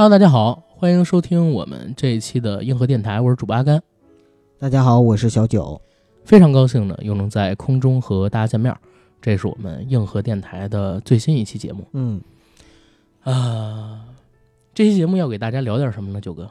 [0.00, 3.82] Hello，大家好，欢迎收听我们这一期的硬核电台，我是主播阿甘。
[4.58, 5.78] 大家好，我是小九，
[6.24, 8.74] 非常高兴呢，又能在空中和大家见面。
[9.20, 11.86] 这是我们硬核电台的最新一期节目。
[11.92, 12.18] 嗯，
[13.24, 14.06] 啊，
[14.72, 16.18] 这期节目要给大家聊点什么呢？
[16.18, 16.50] 九哥，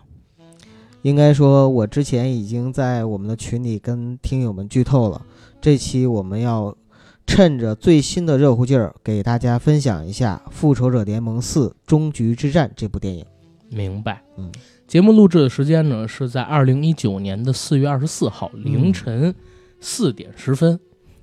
[1.02, 5.26] 应该说，我之前已经在我们的群里跟听友们剧透了。
[5.60, 6.78] 这期我们要
[7.26, 13.26] 趁着最新的热乎劲儿，给大家分享一下《复仇者联盟四：终局之战》这部电影。
[13.70, 14.22] 明白。
[14.38, 14.52] 嗯，
[14.88, 19.34] 节目录制的时间呢是在二零一九年的四月二十四号凌晨
[19.80, 20.80] 四点十分。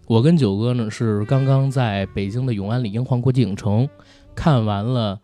[0.06, 3.88] 我跟九哥呢是刚刚在北京的永安里英皇国际影城
[4.34, 5.20] 看完了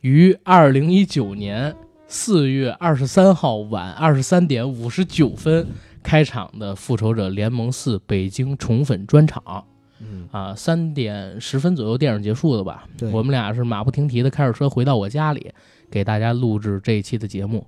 [0.00, 1.74] 于二零一九年
[2.06, 5.66] 四月二十三号晚二十三点五十九分
[6.02, 9.64] 开场的《复仇者联盟四》北京宠粉专场。
[10.00, 12.84] 嗯啊，三点十分左右电影结束的吧？
[12.98, 15.52] 对我们俩是马不停蹄的开着车回到我家里，
[15.94, 17.64] 给大家录制这一期的节目。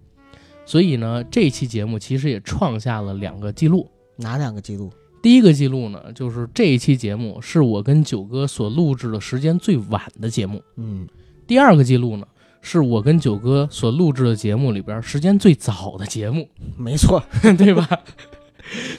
[0.64, 3.88] 所以呢，这期节目其实也创下了两个记录。
[4.16, 4.90] 哪两个记录？
[5.22, 10.60] 第一个记录呢，就是这一期节目是我跟九哥所录制的时间最晚的节目。
[10.76, 11.06] 嗯，
[11.46, 12.26] 第二个记录呢，
[12.60, 17.22] 是我跟九哥所录制的节目里边时间最早的节目，没错，
[17.56, 17.88] 对吧？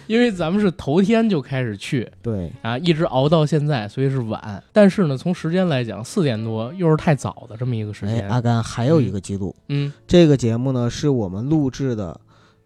[0.07, 4.63] 因为咱们是头天就开始去对，啊，一直熬到现在，所以是晚。
[4.73, 8.29] 但是呢，从时间来讲，四点多又是太早的这么一个时哎，间。
[8.29, 12.19] 阿甘还有一个记录，嗯，这个节目呢是我们录制的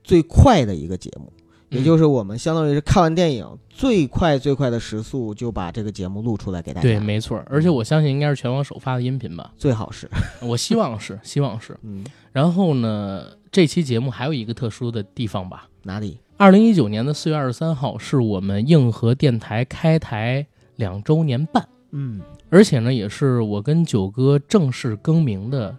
[0.03, 1.31] 最快的一个节目。
[1.69, 6.83] 也嗯就是我们相当于是看完电影最快最快的时速就把这个节目录出来给大家。
[6.85, 7.41] 对，没错。
[7.49, 10.09] 而且我相信应该是全网首发的音频吧，最好是，
[10.43, 11.77] 我希望是，希望是。
[11.83, 15.69] 嗯，然后呢，这期节目还有一个特殊的地方吧。
[15.83, 16.19] 哪里？
[16.41, 20.43] 二零一九年的四月二十三号是我们硬核电台开台
[20.77, 22.19] 两周年半，嗯，
[22.49, 25.77] 而且呢，也是我跟九哥正式更名的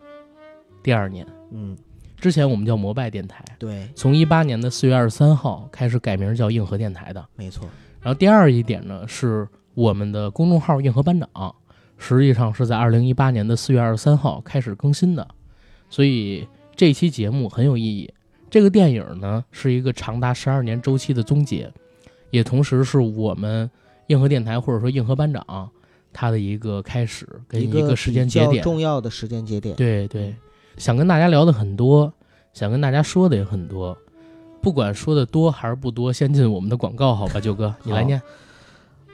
[0.81, 1.27] 第二年。
[1.51, 1.77] 嗯，
[2.17, 7.27] 之前我们叫摩拜电台，对，从一八年的四月二十三号开始改名叫硬核电台的。
[7.35, 7.69] 没错。
[8.01, 11.53] 然后第二一点呢，是我们的公众号硬核班长，
[11.99, 15.27] 实际上是在二零一八年的四月二十三号开始更新的，
[15.91, 16.47] 所以
[16.77, 18.09] 这期节目很有意义。
[18.53, 21.73] 这个电影呢，是一个长达十二年周期的终结，
[22.29, 23.71] 也同时是我们
[24.09, 25.71] 硬核电台或者说硬核班长
[26.13, 28.63] 他的一个开始跟一个时间节点。
[28.63, 29.75] 重要的时间节点。
[29.75, 30.35] 对对，
[30.77, 32.13] 想跟大家聊的很多，
[32.53, 33.97] 想跟大家说的也很多，
[34.61, 38.21] 不管说的多还是不多，先进我们的广告，好吧，九哥，你来念。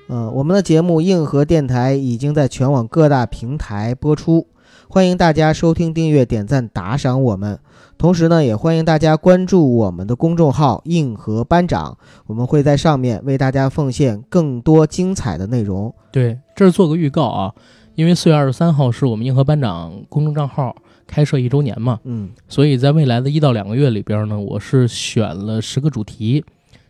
[0.08, 4.48] 嗯、我们的节目硬核电台已经在全网各大平台播出，
[4.90, 7.58] 欢迎大家收听、订阅、点赞、打赏我们。
[7.98, 15.94] 同时呢，也欢迎大家关注我们的公众号“硬核班长”，我们会在上面为大家奉献更多精彩的内容。
[16.10, 17.52] 对，这是做个预告啊，
[17.96, 20.74] 因为四月二十三号是我们硬核班长公众账号
[21.06, 26.42] 开设一周年嘛，嗯，所以在未来的一到两个月里边呢，我是选了十个主题，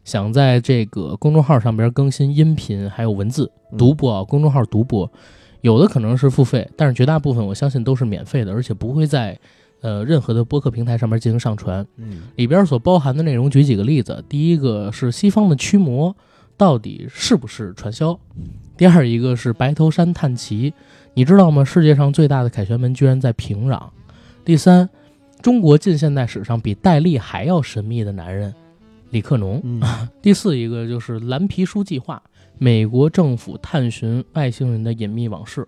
[0.04, 5.10] 想在这个公众号上边更新音频还有文字嗯独播啊，公众号独播，
[5.60, 9.38] 有的可能是付费，但是绝大部分我相信都是免费的，而且不会在
[9.80, 11.86] 呃任何的播客平台上面进行上传。
[11.96, 14.24] 嗯里边所包含的内容，举几个例子。
[14.28, 16.16] 第一个是西方的驱魔
[16.56, 18.18] 到底是不是传销？
[18.76, 20.72] 第二一个是白头山探奇，
[21.14, 21.64] 你知道吗？
[21.64, 23.80] 世界上最大的凯旋门居然在平壤。
[24.44, 24.88] 第三，
[25.42, 28.54] 中国近现代史上比戴笠还要神秘的男人
[29.10, 29.60] 李克农。
[29.64, 29.82] 嗯
[30.22, 32.22] 第四一个就是蓝皮书计划，
[32.58, 35.66] 美国政府探寻外星人的隐秘往事。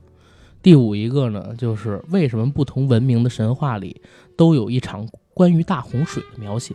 [0.62, 4.02] 第五一个呢，就是为什么不同文明的神话里
[4.36, 6.74] 都有一场关于大洪水的描写。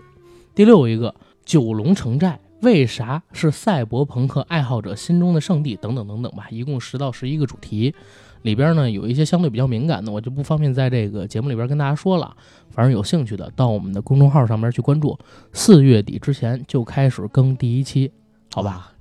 [0.56, 5.76] 第六一个，九龙城寨为啥是赛博朋克爱好者心中的圣地？
[5.76, 7.94] 等等等等吧，一共十到十一个主题，
[8.42, 12.36] 里边呢有一些相对比较敏感的，我就不方便在这个节目里边跟大家说了。
[12.72, 15.20] 反正有兴趣的，到我们的公众号上面去关注。
[15.54, 18.12] 四月底之前就开始更第一期，
[18.52, 18.95] 好吧？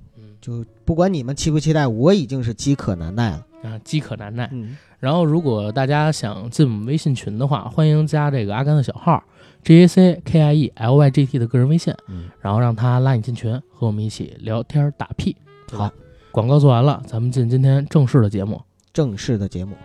[0.51, 3.45] 哇就不管你们期不期待，我已经是饥渴难耐了。
[3.63, 4.47] 啊，饥渴难耐。
[4.53, 9.23] 嗯，然后，如果大家想进我们微信群的话，欢迎加这个阿甘的小号
[9.63, 15.35] J A C K I E L Y G T 的个人微信，嗯然后让他拉你进群，和我们一起聊天打屁。
[15.71, 15.91] 好，
[16.31, 18.61] 广告做完了，咱们进今天正式的节目。
[18.93, 19.75] 正式的节目。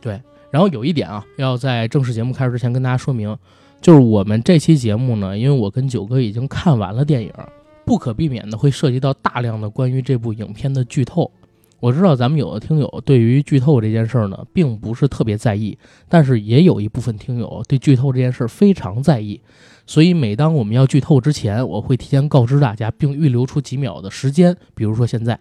[0.00, 0.20] 对
[0.50, 3.36] 然后有一点啊，要在正式节目开始之前跟大家说明，
[3.82, 7.30] 就是我们这期节目呢，因为我跟九哥已经看完了电影，
[7.88, 11.32] 不可避免的会涉及到大量的关于这部影片的剧透。
[11.80, 19.40] 我知道咱们有的听友对于剧透这件事儿呢，并不是特别在意，但是也有一部分听友对剧透这件事儿非常在意。
[19.86, 25.40] 所以每当我们要剧透之前，我会提前告知大家，并预留出几秒的时间，比如说现在。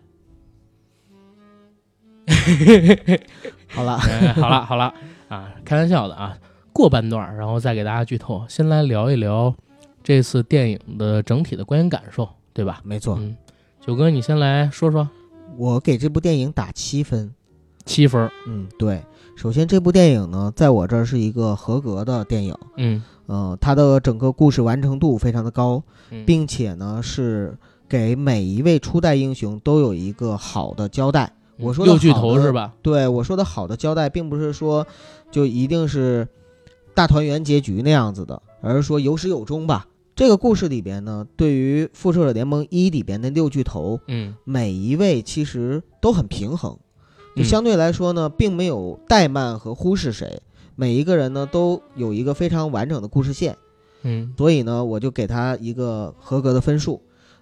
[3.67, 4.94] 好了，哎好了好了
[5.27, 6.38] 啊，开玩笑的啊。
[6.71, 8.45] 过半段，然后再给大家剧透。
[8.47, 9.55] 先来聊一聊
[10.07, 12.80] 这次电影的整体的观影感受，对吧？
[12.86, 13.36] 没错，嗯，
[13.86, 15.09] 九哥，你先来说说。
[15.57, 17.30] 我给这部电影打七分，
[17.86, 18.31] 七分。
[18.48, 19.04] 嗯，对。
[19.36, 22.56] 首先，这部电影呢，在我这儿是一个合格的电影。
[22.77, 27.57] 嗯，呃，它的整个故事完成度非常的高，嗯并且呢，是
[27.89, 31.33] 给每一位初代英雄都有一个好的交代。
[31.57, 32.74] 我说的六巨好的头是吧？
[32.81, 34.88] 对我说的好的交代，并不是说
[35.30, 36.25] 就一定是
[36.95, 39.86] 大团圆结局那样子的，而是说有始有终吧。
[40.18, 46.75] 这个故事里边呢，对于《复仇者联盟一》里边的六巨头，嗯每一位其实都很平衡，
[47.36, 50.42] 就嗯相对来说呢，并没有怠慢和忽视谁，
[50.75, 53.56] 每一个人呢都有一个非常完整的故事线，
[54.02, 57.00] 嗯所以呢，我就给他一个合格的分数。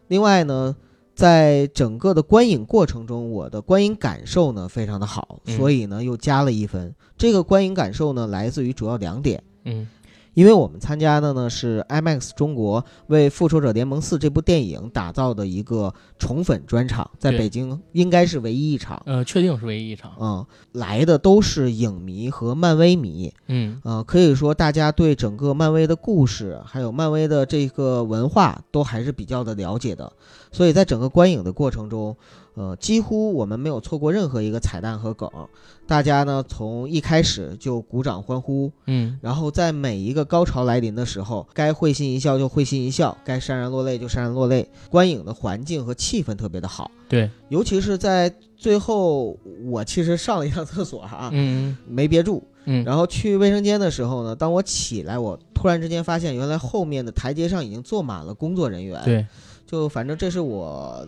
[0.09, 0.75] 另外呢，
[1.15, 6.93] 在整个的观影过程中，我的观影感受呢非常的好，嗯所以呢又加了一分。
[7.17, 9.41] 这个观影感受呢来自于主要两点。
[9.63, 9.87] 嗯
[10.35, 19.01] 因为我们参加的呢是 IMAX 中国为《复仇者联盟四》这部电影打造的一个宠粉专场，在北京应该是唯一一场。
[19.05, 20.11] 呃，确定是唯一一场。
[20.19, 30.11] 嗯，来的都是影迷和漫威迷，嗯呃，可以说大家对整个漫威的故事，还有漫威的这个文化都还是比较的了解的，
[30.51, 32.15] 所以在整个观影的过程中，
[32.55, 35.29] 呃，几乎我们没有错过任何一个彩蛋和梗，
[35.85, 44.67] 大家呢从一开始就鼓掌欢呼，嗯然后在每一个高潮来临的时候，该会心一笑就会心一笑，该潸然落泪就潸然落泪。
[44.89, 59.25] 观影的环境和气氛特别的好，对，尤其是在最后，我其实上了一趟厕所啊、嗯没憋住，嗯然后去卫生间的时候呢，当我起来，我突然之间发现，原来后面的台阶上已经坐满了工作人员。，对，
[59.67, 61.05] 就反正这是我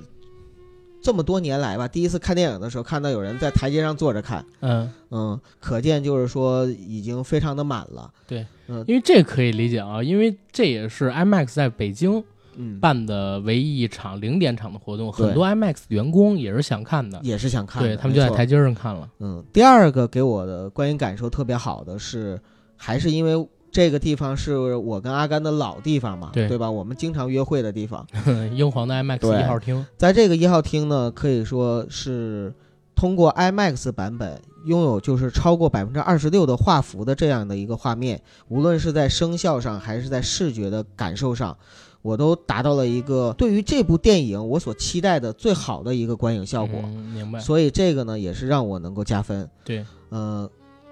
[1.01, 8.11] 这么多年来吧，第一次看电影的时候看到有人在台阶上坐着看，嗯，嗯，可见就是说已经非常的满了。
[8.27, 8.83] 对，嗯。
[8.87, 12.23] 因为这可以理解啊，因为这也是 IMAX 在北京
[12.55, 15.27] 嗯，办的唯一一场零点场的活动，对。
[15.27, 19.07] 很多 IMAX 员工也是想看的，也是想看的，对他们就在台阶上看了。
[19.19, 22.39] 嗯，第二个给我的观影感受特别好的是，
[22.75, 23.47] 还是因为
[23.77, 26.71] 这个地方是我跟阿甘的老地方嘛，对吧？
[26.71, 28.03] 我们经常约会的地方，
[28.51, 32.51] 英皇的 IMAX 对一号厅，在这个一号厅呢，可以说是
[32.95, 41.55] 通过 IMAX 版本拥有就是超过百分之二十六的画幅的这样的一个画面，无论是在声效上还是在视觉的感受上，
[42.01, 46.79] 我都达到了一个对于这部电影我所期待的最好的一个观影效果。
[46.83, 47.39] 嗯明白？
[47.39, 49.47] 所以这个呢，也是让我能够加分。
[49.63, 50.49] 对，呃，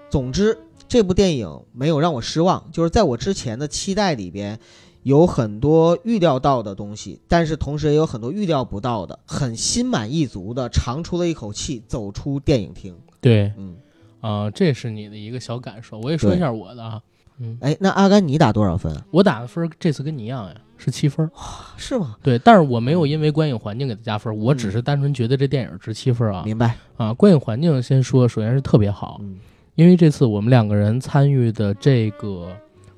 [0.08, 0.56] 总之
[0.88, 4.58] 这部电影没有让我失望，就是在我之前的期待里边，
[5.02, 12.96] 有很多预料到的东西，但是同时也有很多预料不到的，很心满意足的长出了一口气，走出电影厅。
[13.20, 13.76] 对，嗯，
[14.20, 17.00] 啊、这是你的一个小感受，我也说一下我的啊。
[17.38, 19.04] 嗯，哎，那阿甘你打多少分啊？
[19.10, 21.30] 我打的分这次跟你一样呀，是七分儿。
[21.76, 22.16] 是吗？
[22.22, 26.42] 对，但是我没有因为观影环境给他加分，我只是单纯觉得这电影值七分啊。
[26.46, 26.78] 明白。
[26.96, 29.38] 啊，观影环境先说，首先是特别好，嗯
[29.76, 32.48] 因为这次我们两个人参与的这个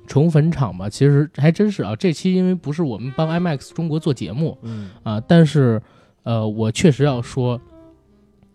[0.07, 1.95] 宠粉场吧，其实还真是啊。
[1.95, 5.79] 这期因为不是我们帮 IMAX 中国做节目嗯啊，但是
[6.23, 7.61] 呃，我确实要说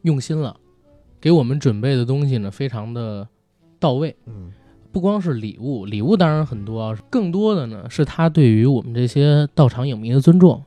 [0.03, 0.57] 用心了，
[1.21, 3.29] 给我们准备的东西呢非常的
[3.79, 4.17] 到位。
[4.27, 4.53] 嗯
[4.91, 10.63] 不光是礼物，礼物当然很多啊，更多的呢是他对于我们这些到场影迷的尊重，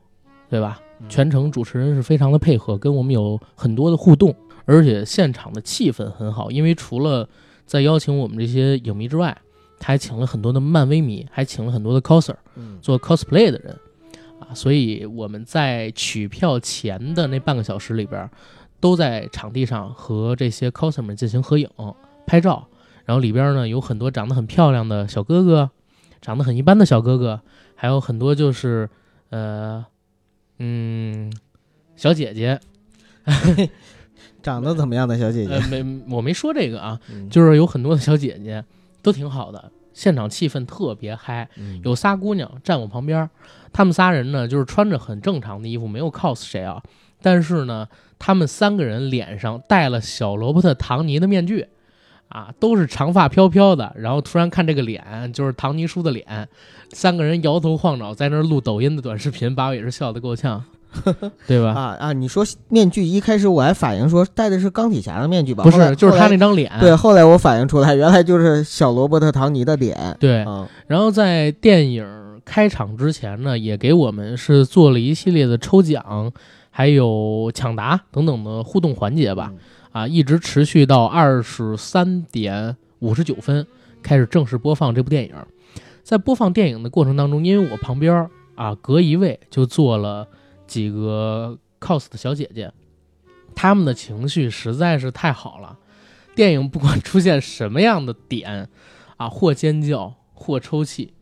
[0.50, 0.80] 对吧？
[1.00, 4.34] 嗯全程主持人是非常的配合，跟我们有很多的互动，
[4.66, 6.50] 而且现场的气氛很好。
[6.50, 7.26] 因为除了
[7.68, 9.36] 在邀请我们这些影迷之外，
[9.78, 12.78] 他还请了很多的漫威迷，还请了很多的 coser 嗯。
[12.82, 13.78] 做 cosplay 的人。
[14.40, 18.30] 啊，所以我们在取票前的那半个小时里边，
[18.80, 21.68] 都在场地上和这些 coser 们进行合影、
[22.26, 22.66] 拍照。
[23.04, 25.70] 然后里边呢有很多长得很漂亮的小哥哥，
[26.20, 27.40] 长得很一般的小哥哥，
[27.74, 28.88] 还有很多就是
[29.30, 29.84] 呃
[30.58, 31.32] 嗯
[31.96, 32.60] 小姐姐，
[34.42, 35.60] 长得怎么样的小姐姐呃？
[35.68, 38.64] 没我没说这个啊，嗯就是有很多的小姐姐
[39.02, 41.48] 都挺好的，现场气氛特别嗨。
[41.56, 43.30] 嗯有仨姑娘站我旁边儿，
[43.72, 46.82] 她们仨人呢就是穿着很正常的衣服，没有 cos 谁啊，
[47.20, 51.66] 但是呢，她们三个人脸上戴了小罗伯特·唐尼的面具，
[52.28, 56.48] 啊，都是长发飘飘的，然后突然看这个脸，就是唐尼叔的脸，
[56.90, 60.62] 三个人摇头晃脑在那儿录抖音的短视频，把我也是笑得够呛，
[61.46, 61.72] 对吧？
[61.72, 62.12] 啊啊！
[62.12, 65.62] 你说面具，一开始我还反应说戴的是钢铁侠的面具吧？
[65.64, 70.16] 不是，就是他那张脸，对，后来我反应出来，原来就是小罗伯特·唐尼的脸。
[70.18, 72.06] 对嗯然后在电影
[72.44, 76.32] 开场之前呢，也给我们是做了一系列的抽奖，
[76.70, 79.52] 还有抢答等等的互动环节吧。
[79.92, 83.66] 啊，一直持续到二十三点五十九分，
[84.02, 85.34] 开始正式播放这部电影。
[86.02, 90.26] 在播放电影的过程当中，因为我旁边啊隔一位就坐了
[90.68, 92.70] 几个 cos 的小姐姐，
[93.56, 95.76] 她们的情绪实在是太好了。
[96.36, 98.68] 电影不管出现什么样的点
[99.16, 101.12] 啊，或尖叫或抽泣，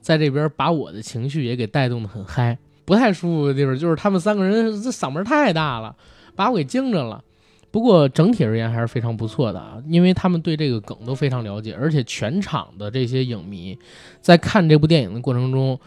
[0.00, 2.56] 在这边把我的情绪也给带动的很嗨。
[2.84, 5.94] 不太舒服的地方就是他们三个人这嗓门太大了，
[6.34, 7.22] 把我给惊着了。
[7.70, 13.78] 不过整体而言还是非常不错的啊，因为他们对这个梗都非常了解，而且全场的这些影迷
[14.20, 15.78] 在看这部电影的过程中，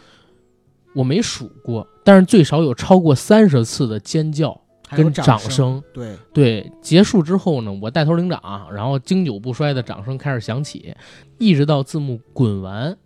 [0.94, 4.58] 我没数过，但是最少有超过三十次的尖叫
[4.90, 5.82] 跟掌声。
[5.92, 8.40] 对对，结束之后呢，我带头领掌，
[8.72, 10.94] 然后经久不衰的掌声开始响起，
[11.38, 12.96] 一直到字幕滚完，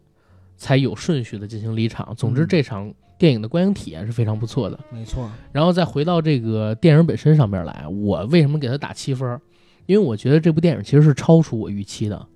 [0.59, 2.15] 才有顺序的进行离场。
[2.15, 2.93] 总之，这场。
[3.19, 5.31] 电影的观影体验是非常不错的，没错。
[5.53, 9.39] 然后再回到这个电影本身上边来，我为什么给他打七分？
[9.85, 12.27] 因为我觉得这部电影其实是超出我预期的。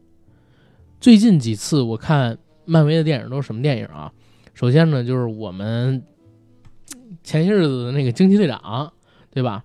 [1.00, 4.12] 最近几次我看漫威的电影都是什么电影啊？
[4.52, 6.02] 首先呢，就是我们
[7.24, 8.92] 前些日子的那个惊奇队长，
[9.32, 9.64] 对吧？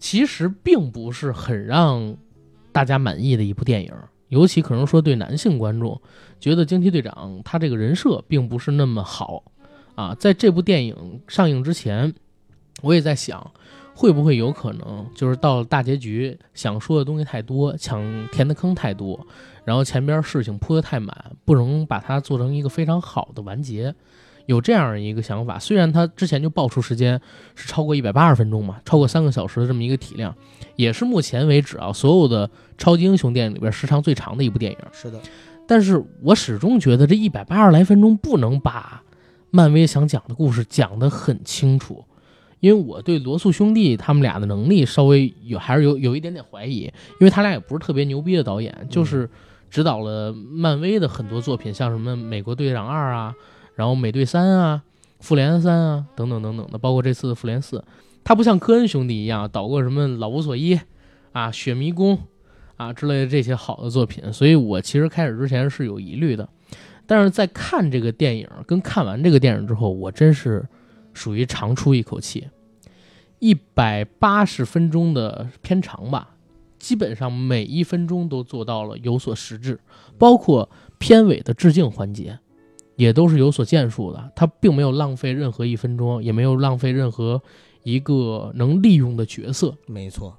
[0.00, 2.16] 其实并不是很让
[2.72, 3.92] 大家满意的一部电影，
[4.28, 6.00] 尤其可能说对男性观众，
[6.40, 9.44] 觉得惊奇队长他这个人设并不是那么好。
[9.94, 12.12] 啊，在这部电影上映之前，
[12.82, 13.50] 我也在想，
[13.94, 19.26] 会不会有可能就是到了大结局，想说的东西太多，抢填的坑太多，
[19.64, 23.94] 然后前边事情铺的太满，不能把它做成一个非常好的完结，
[24.46, 25.58] 有这样一个想法。
[25.58, 27.20] 虽然它之前就爆出时间
[27.54, 30.34] 是超过一百八十分钟嘛，超过三个小时的这么一个体量，
[30.76, 34.78] 也是目前为止啊所有的超级英雄电影里边时长最长的一部电影。
[34.92, 35.20] 是的，
[35.68, 39.02] 但是我始终觉得这一百八十来分钟不能把。
[39.52, 42.04] 漫威想讲的故事讲得很清楚，
[42.60, 49.30] 因为我对罗素兄弟他们俩的能力稍微有还是有有一点点怀疑，因为他俩也不是特别牛逼的导演，就是
[49.70, 53.34] 指导了漫威的很多作品，像什么美国队长二啊，
[53.76, 54.82] 然后美队三啊，
[55.20, 57.84] 复联三啊等等等等的，包括这次的复联四，
[58.24, 60.80] 他不像科恩兄弟一样导过什么老无所依
[61.30, 62.18] 啊、雪迷宫
[62.76, 66.48] 啊之类的这些好的作品，所以我其实开始之前是有疑虑的。
[67.06, 70.66] 但是在看这个电影跟看完这个电影之后，我真是
[71.14, 72.48] 属于长出一口气。
[73.38, 76.30] 一百八十分钟的片长吧，
[76.78, 79.78] 基本上每一分钟都做到了有所实质，
[80.18, 80.68] 包括
[80.98, 82.38] 片尾的致敬环节，
[82.96, 84.32] 也都是有所建树的。
[84.34, 87.40] 他并没有浪费任何一分钟，也没有浪费任何
[87.84, 89.74] 一个能利用的角色。
[89.86, 90.36] 没错，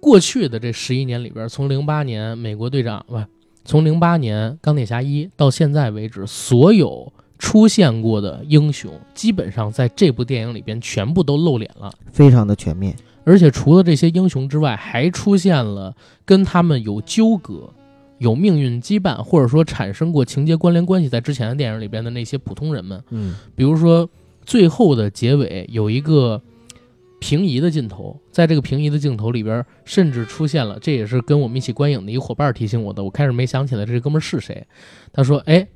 [0.00, 3.18] 过去的这十一年里边，从零八年美国队长不。
[3.64, 12.96] 从零八年钢铁侠一到现在为止，所有出现过的英雄，基本上在这部电影里边全部都露脸了，非常的全面。
[13.24, 17.70] 而且除了这些英雄之外，还出现了跟他们有纠葛、
[18.18, 23.02] 有命运羁绊，或者说产生过情节关联关系，在之前的电影里边的那些普通人们。
[23.10, 24.08] 嗯，比如说
[24.44, 26.40] 最后的结尾有一个。
[27.20, 33.02] 平移的镜头，在这个平移的镜头里边，甚至出现了，这也是跟我们一起观影的一个伙伴提醒我的。
[33.02, 34.64] 我开始没想起来这哥们是谁。
[35.12, 35.66] 他说：“哎，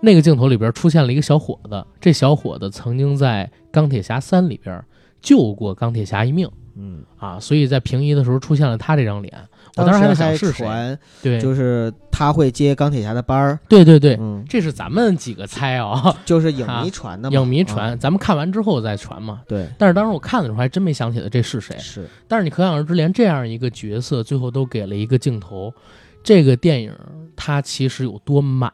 [0.00, 4.84] 那个镜头里边出现了一个小伙子，这小伙子曾经在钢铁侠三里边
[5.22, 6.50] 救过钢铁侠一命。
[6.74, 9.32] 嗯啊，所以在平移的时候出现了他这张脸。”
[9.76, 19.68] 我当时还在想是谁，对，就是他会接钢铁侠的班儿，对对对，嗯，这是咱们几个猜啊， 就是影迷传的，影迷传，咱们看完之后再传嘛，对。
[19.76, 22.08] 但是当时我看的时候还真没想起来这是谁，是。
[22.28, 25.74] 但是你可想而知，连这样一个角色最后都给了一个镜头，
[26.22, 26.94] 这个电影
[27.34, 28.72] 它其实有多满，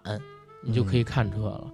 [0.62, 1.64] 你就可以看出来了。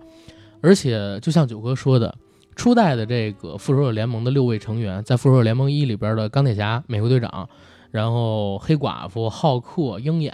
[0.61, 2.15] 而且就像九哥说的，
[2.55, 7.49] 初代的这个复仇者联盟的六位成员，在复仇者联盟一里边的钢铁侠、美国队长。
[7.97, 10.31] 然后黑寡妇、浩克、鹰眼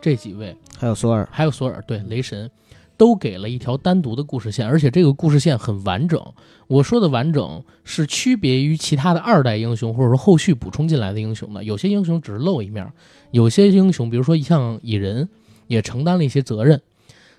[0.00, 2.50] 这几位，还有索尔，还有索尔，对雷神，
[2.96, 6.18] 都给了一条单独的故事线，而且这个故事线很完整。
[6.66, 11.62] 我说的完整是区别于其他的二代英雄，或者说后续补充进来的英雄的。
[11.62, 12.90] 有些英雄只是露一面，
[13.32, 15.28] 有些英雄，比如说像蚁人，
[15.66, 16.80] 也承担了一些责任。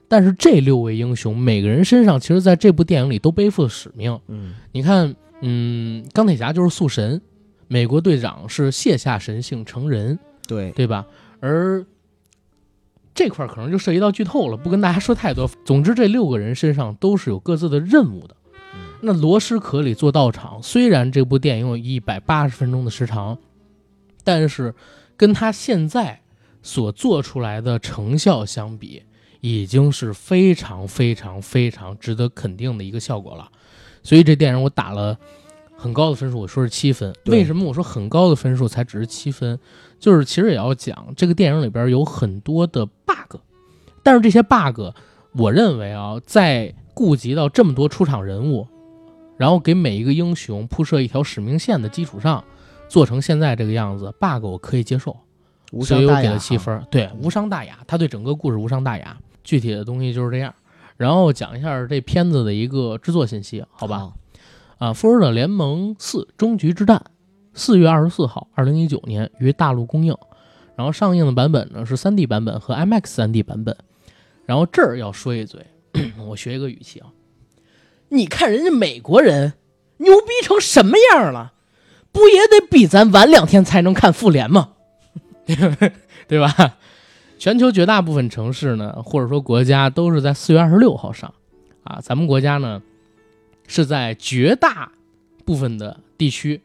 [0.07, 4.19] 但是这六位英雄每个人身上，其实在这部电影里都背负了使命。
[4.27, 7.19] 嗯，你看，嗯，钢铁侠就是塑神。
[7.67, 11.05] 美国队长是卸下神性成人，对对吧？
[11.39, 11.85] 而
[13.13, 15.49] 这块可能就涉及到剧透了，不跟大家说太多。
[15.65, 18.35] 总之，这六个人身上都是有各自的任务的。
[19.01, 23.37] 那罗斯可里做道场，虽然这部电影有一百八十分钟的时长，
[24.23, 24.73] 但是
[25.17, 26.21] 跟他现在
[26.61, 29.03] 所做出来的成效相比，
[29.41, 33.49] 已经是非常非常非常值得肯定的一个效果了。
[34.03, 35.17] 所以这电影我打了。
[35.85, 37.13] 很高的分数，我说是七分。
[37.27, 39.59] 为什么我说很高的分数才只是七分？
[39.99, 43.37] 就是其实也要讲这个电影里边有很多的 bug，
[44.01, 44.81] 但是这些 bug，
[45.33, 48.67] 我认为啊，在顾及到这么多出场人物，
[49.37, 52.43] 然后给每一个英雄铺设一条使命线的基础上，
[52.89, 55.15] 做成现在这个样子，bug 我可以接受，
[55.71, 56.87] 无所以我给伤大雅哈了七分。
[56.89, 59.15] 对，无伤大雅，他对整个故事无伤大雅。
[59.43, 60.51] 具体的东西就是这样。
[60.97, 64.11] 然后讲一下这片子的一个制作信息，好吧？
[64.77, 66.97] 啊，《复仇者联盟四：终局之战》
[67.53, 70.15] 四月二十四号，二零一九年于大陆公映，
[70.75, 73.75] 然后上映的版本呢是 3D 版本和 IMAX 3D 版本。
[74.45, 75.65] 然后这儿要说一嘴，
[76.27, 77.07] 我学一个语气啊，
[78.09, 79.53] 你看人家美国人
[79.97, 81.53] 牛逼成什么样了，
[82.11, 84.73] 不也得比咱晚两天才能看复联吗？
[86.27, 86.77] 对吧？
[87.37, 91.33] 全球绝大部分城市呢，或者说国家都是在四月二十六号上，
[91.83, 92.81] 啊，咱们国家呢
[93.67, 94.91] 是在绝大
[95.43, 96.61] 部分的地区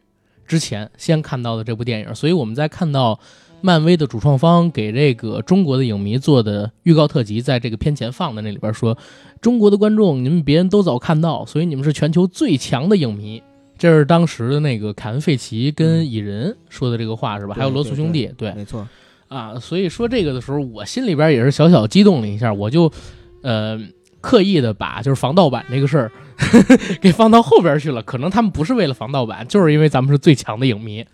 [0.47, 3.19] 之前先看到的这部电影，所以我们在看到
[3.61, 8.97] 漫威的主创方给这个中国的影迷做的预告特辑，在这个片前放的那里边说，
[9.39, 13.41] 中国的观众你们别人都早看到，所以你们是全球最强的影迷。
[13.77, 17.55] 这是当时的那个凯恩·费奇跟蚁人说的这个话是吧？
[17.55, 18.87] 还有罗素兄弟，对没错，
[19.27, 22.91] 啊，所以说这个的时候，我心里边也是小小激动了一下，我就，
[23.41, 23.79] 呃，
[24.21, 26.11] 刻意的把就是防盗版这个事儿
[27.01, 28.01] 给放到后边去了。
[28.03, 31.05] 可能他们不是为了防盗版，就是因为咱们是最强的影迷。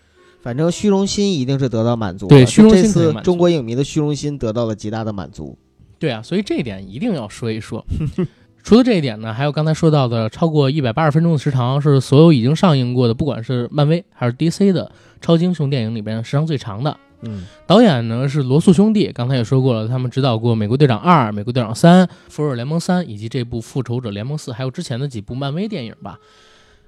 [0.42, 2.36] 反正虚荣心一定是得到满足的。
[2.36, 5.58] 对虚荣心这次中国影迷的虚荣心得到了极大的满足。
[6.00, 7.84] 对啊，所以这一点一定要说一说。
[8.64, 16.96] 除了这一点呢，还有刚才说到的超过一百八十分钟的时长，是所有已经上映过的，不管是漫威还是 DC 的超级英雄电影里边时长最长的。
[17.22, 26.20] 嗯，导演呢是罗素兄弟，刚才也说过了，他们指导过《美国队长二》《美国队长三》《复仇者联盟三》以及这部《复仇者联盟四》，还有之前的几部漫威电影吧。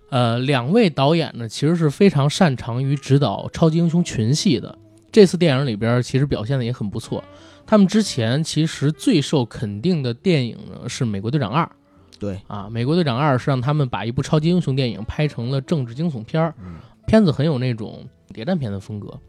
[0.10, 4.78] 呃，两位导演呢其实是非常擅长于指导超级英雄群戏的，
[5.12, 7.24] 这次电影里边其实表现的也很不错。
[7.66, 11.64] 他们之前其实最受肯定的电影呢是《美国队长二》
[12.20, 16.76] 对，啊，《美国队长二》是让他们把一部超级英雄电影拍成了政治惊悚片儿，嗯
[17.08, 19.20] 片子很有那种谍战片的风格。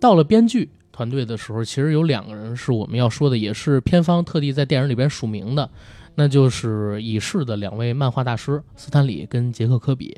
[0.00, 5.70] 到了编剧团队的时候，其实有两个人是我们要说的，也是片方特地在电影里边署名的，
[6.14, 10.16] 那就是已逝的两位漫画大师斯坦李跟杰克科比，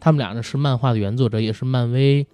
[0.00, 2.26] 他们俩呢是漫画的原作者，也是漫威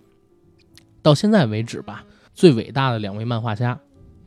[1.02, 3.78] 到现在为止吧最伟大的两位漫画家。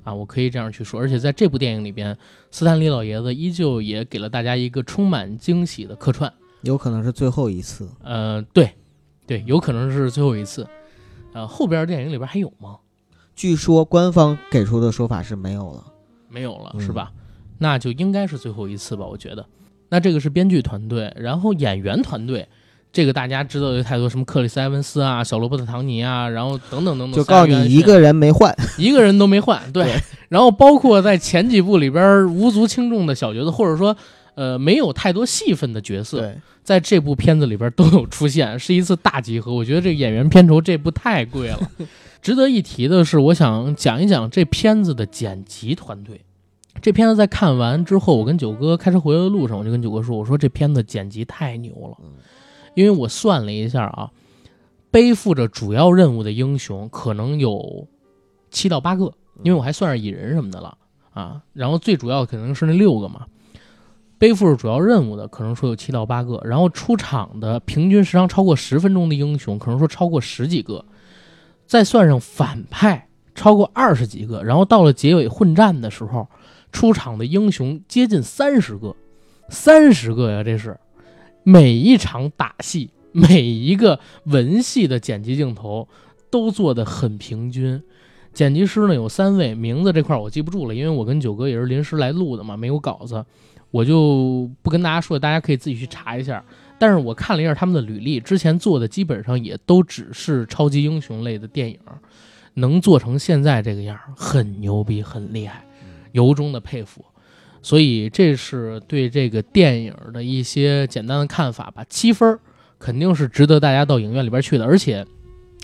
[0.04, 2.18] 啊，我可以这样去说，而且在这部电影里边，
[2.50, 6.34] 斯坦李老爷子依旧也给了大家一个充满惊喜的客串。
[6.62, 7.88] 有可能是最后一次。
[8.04, 8.72] 呃，对，
[9.28, 10.68] 对，有可能是最后一次。
[11.34, 12.78] 呃，后边电影里边还有吗？
[13.36, 15.86] 据说官方给出的说法是没有了。
[16.30, 17.12] 没有了，嗯是吧？
[17.58, 19.46] 那就应该是最后一次吧，我觉得。
[19.90, 22.48] 那这个是编剧团队，然后演员团队，
[22.94, 28.56] 这个大家知道的太多，什么克里斯·埃文斯啊、小罗伯特·唐尼啊，然后等等等等，就告诉你一个人没换。
[28.78, 29.84] 一个人都没换，对。
[29.84, 33.96] 对然后包括在前几部里边无足轻重的小角色，或者说
[34.36, 39.54] 呃没有太多戏份的角色，在这部片子里边都有出现，是一次大集合。
[39.54, 41.60] 我觉得这个演员片酬这部太贵了。
[42.22, 46.22] 值得一提的是，我想讲一讲这片子的剪辑团队。
[46.82, 51.98] 这片子在看完之后，我跟九哥开车回来的路上，我就跟九哥说：“我说这片子剪辑太牛了，
[52.76, 54.10] 因为我算了一下啊，
[54.90, 57.88] 背负着主要任务的英雄可能有
[58.50, 59.14] 七到八个，
[59.44, 60.78] 因为我还算是蚁人什么的了
[61.12, 61.42] 啊。
[61.54, 63.26] 然后最主要可能是那六个嘛，
[64.22, 70.86] 背负着主要任务的可能说有七到八个，然后出场的平均时长超过十分钟的英雄，可能说超过十几个，
[71.66, 76.28] 再算上反派超过二十几个，然后到了结尾混战的时候，
[76.72, 78.96] 出场的英雄接近三十个，
[79.50, 80.80] 三十个呀，这是
[81.42, 85.88] 每一场打戏，每一个文戏的剪辑镜头
[86.30, 87.82] 都做得很平均。
[88.34, 93.26] 剪辑师呢有三位，名字这块我记不住了，因为我跟九哥也是临时来录的嘛，没有稿子，
[93.72, 96.44] 我就不跟大家说，大家可以自己去查一下。
[96.78, 101.78] 但是我看了一下他们的履历，之前做的基本上也都只是超级英雄类的电影，
[102.56, 105.64] 能做成现在这个样儿，很牛逼，很厉害，
[106.12, 107.06] 由衷的佩服。
[107.62, 111.86] 所以这是对这个电影的一些简单的看法吧。
[111.88, 112.40] 七分儿
[112.80, 115.06] 肯定是值得大家到影院里边去的，而且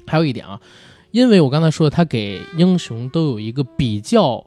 [0.06, 0.62] 还有一点啊，
[1.10, 4.47] 因为我刚才说，他给英雄都有一个比较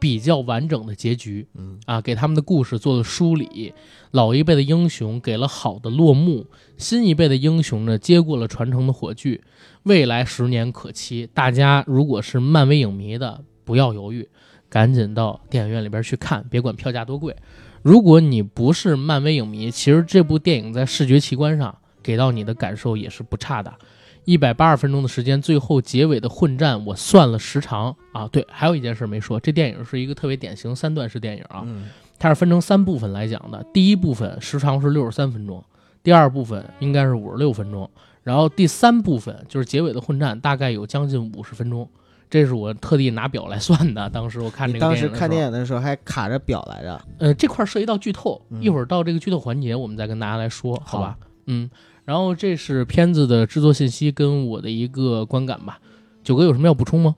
[0.00, 3.72] 比较完整的结局，嗯啊，给他们的故事做了梳理。
[4.10, 9.40] 老一辈的英雄给了好的落幕，新一辈的英雄呢接过了传承的火炬，
[9.84, 11.28] 未来十年可期。
[11.32, 14.28] 大家如果是漫威影迷的，不要犹豫，
[14.68, 17.36] 赶紧到电影院里边去看，别管票价多贵。
[17.82, 23.72] 如果你不是漫威影迷，其实这部电影在视觉奇观上给到你的感受也是不差的，
[24.24, 28.28] 一百八十分钟的时间，最后结尾的混战，我算了时长啊。
[28.28, 33.64] 对，还有一件事没说，这电影是一个特别典型三段式电影啊，嗯它是分成三部分来讲的。
[33.72, 35.64] 第一部分时长是六十三分钟，
[36.02, 37.90] 第二部分应该是五十六分钟，
[38.22, 41.88] 然后第三部分就是结尾的混战，大概有将近五十分钟。
[42.28, 44.08] 这是我特地拿表来算的。
[44.10, 51.16] 当时我看这个当时看电影的时候还卡着表来着，呃，这块儿涉及到剧透，嗯一会儿到这个剧透环节，我们再跟大家来说，好吧？
[51.18, 51.68] 好嗯，
[52.10, 55.78] 然后这是片子的制作信息跟我的一个观感吧。
[56.24, 57.14] 九哥有什么要补充吗？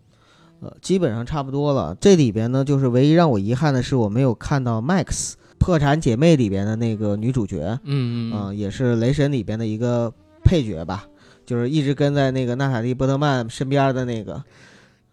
[0.61, 1.97] 呃，基本上差不多了。
[1.99, 5.05] 这里边呢，就是唯一让我遗憾的是，我没有看到 Max
[5.57, 10.13] 《破产姐妹》里边的那个女主角，嗯嗯、也是雷神里边的一个
[10.45, 11.07] 配角吧，
[11.47, 14.45] 就是一直跟在那个娜塔莉波特曼身边的那个，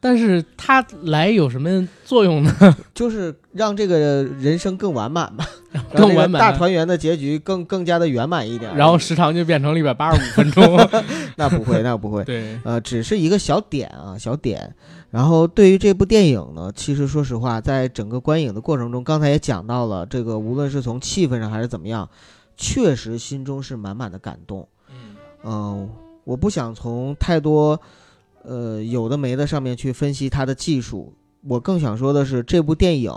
[0.02, 2.54] 但是它来有什么作用呢？
[2.96, 5.46] 就是让这个人生更完满吧，
[5.94, 8.76] 更完满大团圆的结局更更加的圆满一点。
[8.76, 10.64] 然后时长就变成了一百八十五分钟。
[11.36, 14.74] 那不会，那不会，对，呃，只是一个小点啊，小点。
[15.10, 22.08] 然后对于这部电影呢，其实说实话，在整个观影的过程中，刚才也讲到了，这个无论是从气氛上还是怎么样，
[22.56, 24.68] 确实心中是满满的感动。
[24.90, 25.90] 嗯嗯、
[26.26, 27.80] 我不想从太多
[28.44, 31.14] 呃有的没的上面去分析它的技术，
[31.48, 33.12] 我更想说的是，这部电影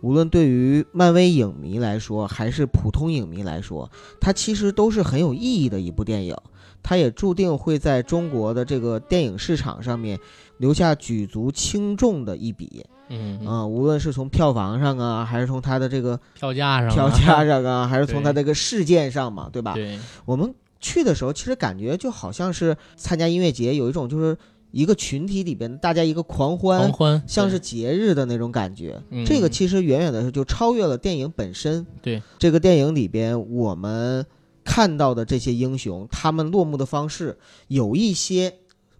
[0.00, 6.36] 无论对于漫威影迷来说，还是普通影迷来说，它其实都是很有意义的一部电影。
[6.82, 10.20] 它也注定会在中国的这个电影市场上面
[10.58, 19.72] 留下举足轻重的一笔嗯嗯啊、无论是从票房上啊，还是从它的这个票价上啊，票价上啊，还是从它这个事件上嘛，对吧？
[19.74, 24.36] 对，我们去的时候，其实感觉就好像是参加音乐节，有一种就是
[24.74, 29.00] 一个群体里边大家一个狂欢，狂欢像是节日的那种感觉。
[29.10, 31.86] 嗯这个其实远远的就超越了电影本身。
[32.02, 34.26] 对，这个电影里边我们
[34.64, 38.52] 看到的这些英雄，他们落幕的方式有一些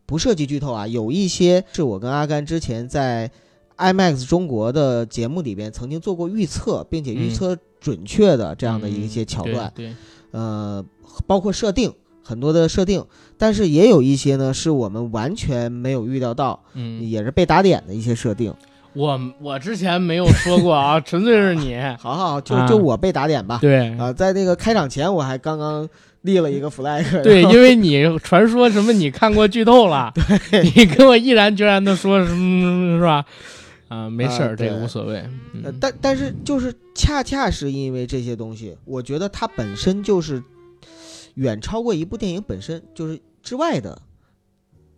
[0.07, 3.31] 不涉及剧透啊，有一些是我跟阿甘之前在
[3.77, 9.73] IMAX 中国的节目里边曾经做过预测，并且预嗯测准确的这样的一些桥段。
[9.75, 9.95] 对，对
[10.31, 10.85] 呃，
[11.27, 11.93] 包括设定
[12.25, 13.05] 很多的设定，
[13.39, 18.53] 但是也有一些呢是我们完全没有预料到，嗯，也是被打点的一些设定。
[18.95, 21.77] 我我之前没有说过啊， 纯粹是你。
[21.99, 23.59] 好好，就啊就我被打点吧。
[23.61, 25.89] 对啊，在那个开场前，我还刚刚
[26.23, 27.23] 立了一个 flag。
[27.23, 30.13] 对，因为你传说什么你看过剧透了，
[30.77, 33.25] 你跟我毅然决然的说什么什么是吧？
[33.89, 35.25] 啊，没事儿，啊这个无所谓。
[35.81, 40.41] 但但是就是恰恰是因为这些东西，我觉得它本身就是
[41.35, 44.01] 远超过一部电影本身就是之外的，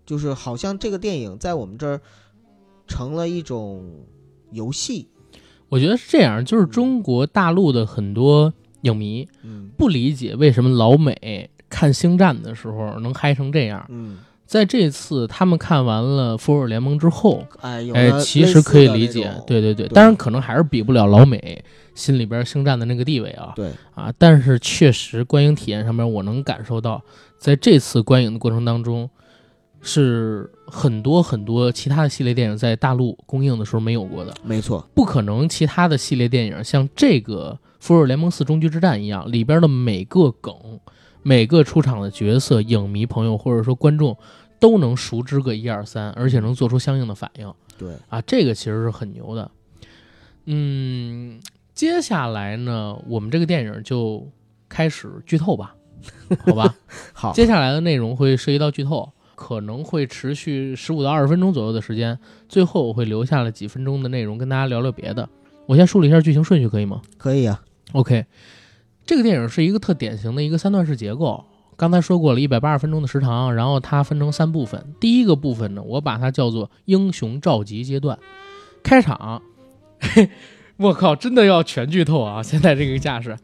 [0.04, 2.00] 就是好像这个电影在我们这儿
[2.86, 4.06] 成了一种
[4.50, 5.08] 游戏。
[5.68, 13.84] 我觉得是这样，就是中国大陆的很多影迷嗯不理解为什么老美看《星战》的时候能嗨成这样。
[13.88, 27.02] 嗯，在这次他们看完了《复仇者联盟》之后，哎，哎，其实可以理解，对对对，对当然可能还是比不了老美心里边《星战》的那个地位啊对，啊，但是确实观影体验上面，我能感受到，
[27.38, 29.10] 在这次观影的过程当中，
[29.82, 40.54] 是很多很多其他的系列电影在大陆公映的时候没有过的，没错，不可能其他的系列电影像这个《复仇者联盟四：终局之战》一样，里边的每个梗、
[41.26, 44.16] 每个出场的角色，影迷朋友或者说观众
[44.60, 47.52] 都能熟知个一二三，而且能做出相应的反应。
[47.76, 49.50] 对，啊，这个其实是很牛的。
[50.44, 51.40] 嗯，
[51.74, 54.30] 接下来呢，我们这个电影就
[54.68, 55.74] 开始剧透吧，
[56.46, 56.76] 好吧？
[57.12, 62.16] 好，接下来的内容会涉及到剧透，可能会持续十五到二十分钟左右的时间，
[62.48, 65.28] 最后我会留下了几分钟的内容跟大家聊聊别的。
[65.66, 67.60] 我先梳理一下剧情顺序，可以吗可以啊
[67.94, 68.26] ，？OK，
[69.06, 71.44] 这个电影是一个特典型的一个三段式结构。
[71.76, 74.94] 刚才说过了，一百八十分钟的时长，然后它分成三部分。
[74.98, 78.18] 第一个部分呢，我把它叫做英雄召集阶段。
[78.82, 79.42] 开场，
[80.00, 80.28] 嘿，
[80.78, 82.42] 我靠，真的要全剧透啊！
[82.42, 83.36] 现在这个架势，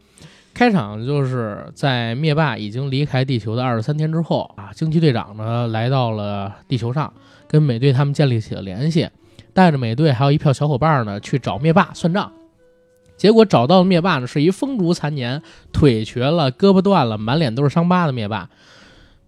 [0.53, 7.13] 开场就是在灭霸已经离开地球的二十三天之后啊，惊奇队长呢来到了地球上，
[7.47, 9.07] 跟美队他们建立起了联系，
[9.53, 12.31] 带着美队还有一票小伙伴呢去找灭霸算账。
[13.23, 18.49] 结果找到灭霸呢是一风烛残年、腿瘸了、胳膊断了、满脸都是伤疤的灭霸，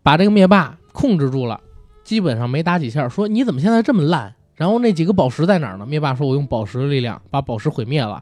[0.04, 1.62] 把这个灭霸控制住了，
[2.04, 4.36] 基本上没打几下，说你怎么现在这么烂？
[4.56, 5.86] 然后那几个宝石在哪儿呢？
[5.86, 8.22] 灭霸说：“我用宝石的力量把宝石毁灭了，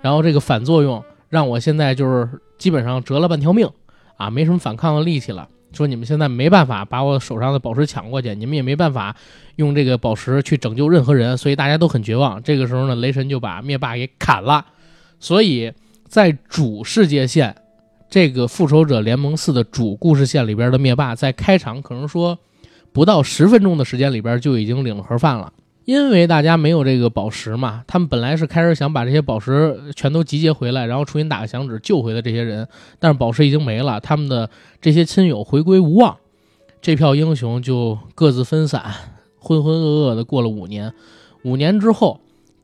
[0.00, 3.68] 然后这个反作用让我现在就是基本上折了半条命
[4.16, 5.46] 啊，没什么反抗的力气了。
[5.74, 9.14] 说你们现在没办法把我手上的宝石抢过去，你们也没办法
[9.56, 12.42] 用这个宝石去拯救任何人，所以大家都很绝望。
[12.42, 14.64] 这个时候呢，雷神就把灭霸给砍了。
[15.20, 15.72] 所以
[16.08, 17.54] 在主世界线
[18.08, 22.36] 这个复仇者联盟四的主故事线里边的灭霸，在开场可能说
[22.92, 25.52] 不到十分钟的时间里边就已经领了盒饭了。
[25.84, 32.66] 因为大家没有这个宝石嘛，他们本来是开始想把这些宝石全都集结回来，然后重新打个响指救回的这些人，
[32.98, 34.48] 但是宝石已经没了，他们的
[34.80, 36.16] 这些亲友回归无望，
[36.80, 38.82] 这票英雄就各自分散，
[39.38, 40.92] 浑浑噩噩的过了五年。
[41.44, 42.20] 五年之后。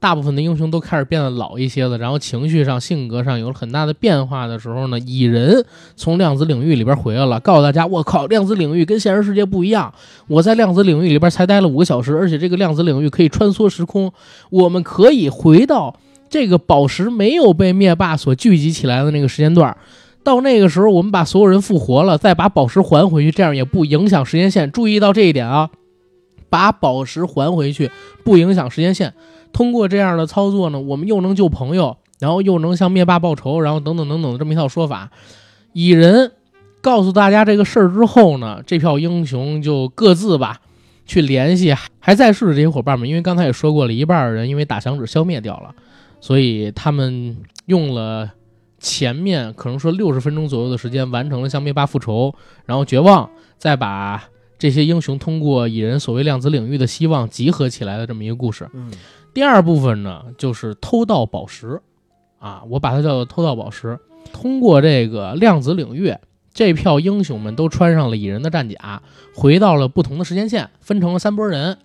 [0.07, 5.67] 大部分的英雄都开始变得老一些了，然后情绪上、性格上有了很大的变化的时候呢，蚁人
[5.97, 9.93] 从量子领域里边回来了，告诉大家：“我靠，量子领域跟现实世界不一样。
[10.29, 14.13] 我在量子领域里边才待了五个小时，而且这个量子领域可以穿梭时空，
[14.51, 15.97] 我们可以回到
[16.31, 19.77] 这个宝石没有被灭霸所聚集起来的那个时间段。
[20.23, 24.71] 到那个时候，我们把所有人复活了，再把宝石还回去，这样也不影响时间线。
[24.71, 25.69] 注意到这一点啊，
[26.49, 27.91] 把宝石还回去
[28.23, 29.13] 不影响时间线。”
[29.57, 35.11] 通过这样的操作呢，我们又能救朋友，然后又能向灭霸报仇，然后等等等等的这么一套说法。
[35.73, 36.33] 蚁人
[36.83, 40.61] 告诉大家这个事儿之后呢，这票英雄就各自吧
[41.07, 45.75] 去联系还在世的这些伙伴们，因为刚才也说过了，一半人因为打响指消灭掉了，
[46.21, 48.31] 所以他们用了
[48.79, 52.35] 前面可能说六十分钟左右的时间完成了向灭霸复仇，
[52.67, 54.23] 然后绝望，再把
[54.59, 58.69] 这些英雄通过蚁人所谓量子领域的希望集合起来的这么一个故事。
[58.75, 58.93] 嗯。
[59.37, 61.79] 第二部分呢，就是偷盗宝石，
[62.39, 63.99] 啊，我把它叫做偷盗宝石。
[64.33, 66.15] 通过这个量子领域，
[66.55, 69.03] 这票英雄们都穿上了蚁人的战甲，
[69.35, 71.77] 回到了不同的时间线，分成了三波人。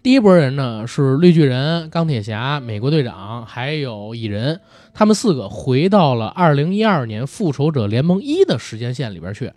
[0.00, 4.60] 第一波人呢是绿巨人、钢铁侠、美国队长，还有蚁人，
[4.92, 9.52] 他们四个回到了二零一二年复仇者联盟一的时间线里边去。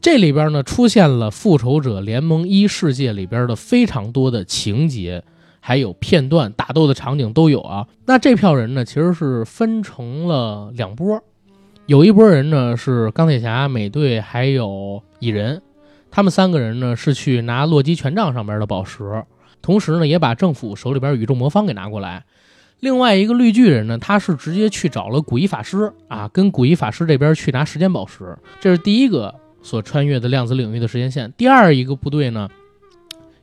[0.00, 5.22] 这里边呢出现了复仇者联盟一世界里边的非常多的情节。
[5.66, 7.86] 还有片段打斗的场景都有啊。
[8.04, 11.24] 那这票人呢，其实是分成了两波，
[11.86, 15.62] 有一波人呢是钢铁侠、美队还有蚁人，
[16.10, 19.24] 他们三个人呢是去拿洛基权杖上边的宝石，
[19.62, 22.26] 同时呢也把政府手里边宇宙魔方给拿过来。
[22.80, 28.36] 另外一个绿巨人呢，他是直接去找了古一法师啊，跟古一法师这边去拿时间宝石。
[28.60, 31.32] 这是第一个所穿越的量子领域的时间线。
[31.38, 32.50] 第二一个部队呢，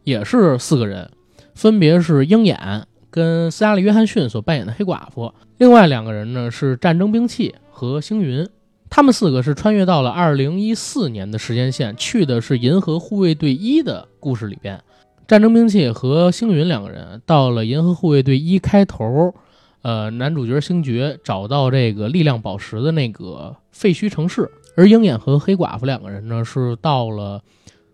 [0.04, 1.10] 也是四个人。
[1.54, 8.48] 分别是鹰眼跟斯嘉丽·约翰逊所扮演的黑寡妇，另外两个人呢是战争兵器和星云，
[8.90, 14.82] 他们四个是穿越到了二零一四年的时间线，去的是银河护卫队一的故事里边。
[15.28, 19.34] 战争兵器和星云两个人到了银河护卫队一开头，
[19.82, 27.42] 呃，男主角星爵找到这个力量宝石的那个废墟城市，而鹰眼和黑寡妇两个人呢是到了。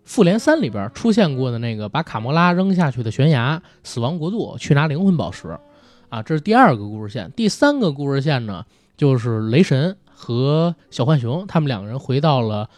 [0.08, 5.58] 复联三里边出现过的那个把卡魔拉扔下去的悬崖，死亡国度去拿灵魂宝石，
[6.08, 7.30] 啊，这是第二个故事线。
[7.36, 8.64] 第三个故事线呢，
[8.96, 12.70] 就是雷神和小浣熊他们两个人回到了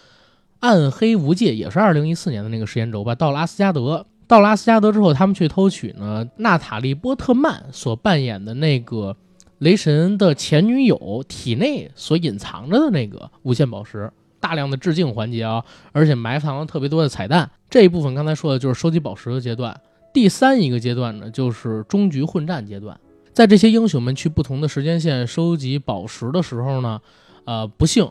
[0.58, 3.14] 暗黑无界，也是二零一四年的那个时间轴吧。
[3.14, 9.16] 到了阿斯加德，到了阿斯加德之后，他们去偷取呢娜塔莉波特曼所扮演的那个
[9.58, 14.10] 雷神的前女友体内所隐藏着的那个无限宝石。
[14.40, 17.48] 大量的致敬环节啊，而且埋藏了特别多的彩蛋。
[17.68, 19.78] 这一部分刚才说的就是收集宝石的阶段。
[20.12, 22.98] 第三一个阶段呢，就是终局混战阶段。
[23.32, 27.00] 在这些英雄们去不同的时间线收集宝石的时候呢，
[27.44, 28.10] 呃，不幸，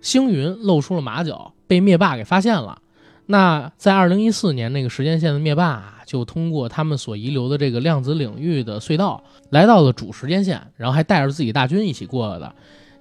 [0.00, 2.78] 星云露出了马脚，被灭霸给发现了。
[3.26, 12.54] 那在二零一四年那个时间线的灭霸啊，就通过他们所遗留的这个量子领域的隧道，来到了主时间线，然后还带着自己大军一起过来的。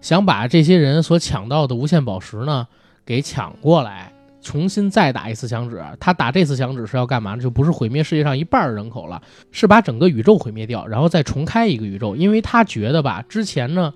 [0.04, 2.68] 想把这些人所抢到的无限宝石呢
[3.06, 4.12] 给抢过来，
[4.42, 5.82] 重新再打一次响指。
[5.98, 7.42] 他打这次响指是要干嘛呢？
[7.42, 9.22] 就不是毁灭世界上一半人口了，
[9.54, 12.18] 是把整个宇宙毁灭掉，然后再重开一个宇宙。
[12.18, 13.94] 因为他觉得吧，之前呢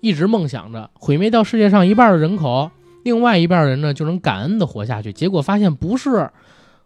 [0.00, 2.70] 一直梦想着毁灭掉世界上一半的人口，
[3.02, 5.12] 另外一半人呢就能感恩的活下去。
[5.12, 6.30] 结果发现不是，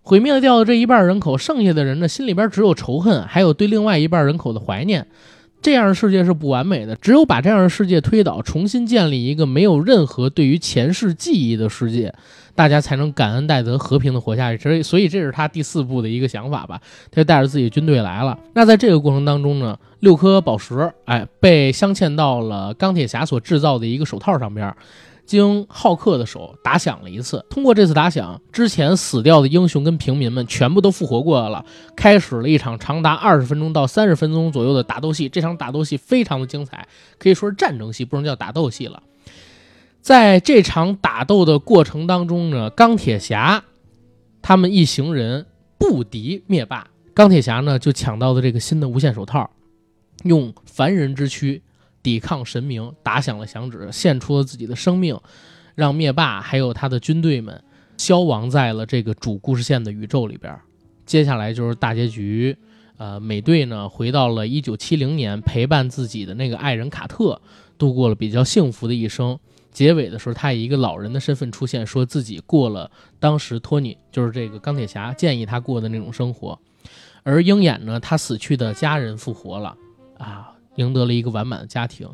[0.03, 5.07] 毁灭掉的这一半人口，剩下的人呢心里边只有仇恨，还有对另外一半人口的怀念。
[5.63, 12.15] 这样的世界是不完美的，只有把这样的世界推倒，重新建立一个没有任何对于前世记忆的世界，
[12.55, 14.63] 大家才能感恩戴德，和平的活下去。
[14.63, 16.81] 所以，所以这是他第四步的一个想法吧。
[17.11, 18.39] 他就带着自己军队来了。
[18.55, 24.73] 那在这个过程当中呢，六颗宝石，哎，被镶嵌到了钢铁侠所制造的一个手套上边。
[25.27, 35.29] 经浩克的手打响了一次，通过这次打响，之前死掉的英雄跟平民们全部都复活过来了，开始了一场长达二十分钟到三十分钟左右的打斗戏。
[35.29, 36.87] 这场打斗戏非常的精彩，
[37.19, 39.03] 可以说是战争戏，不能叫打斗戏了。
[40.01, 43.65] 在这场打斗的过程当中呢，钢铁侠
[44.41, 49.51] 他们一行人不敌灭霸，钢铁侠呢就抢到了这个新的无限手套，
[50.23, 51.63] 用凡人之躯。
[52.07, 55.19] 抵抗神明，打响了响指，献出了自己的生命，
[55.75, 57.61] 让灭霸还有他的军队们
[57.97, 60.57] 消亡在了这个主故事线的宇宙里边。
[61.05, 62.57] 接下来就是大结局，
[62.97, 67.43] 呃，美队呢回到了一九七零年，陪伴自己的那个爱人卡特，
[67.77, 69.37] 度过了比较幸福的一生。
[69.73, 72.89] 结尾的时候，他以一个老人的身份出现，说自己过了
[73.19, 76.57] 当时托尼就是这个钢铁侠建议他过的那种生活。
[77.25, 79.77] 而鹰眼呢，他死去的家人复活了，
[80.19, 82.09] 啊，赢得了一个完满的家庭。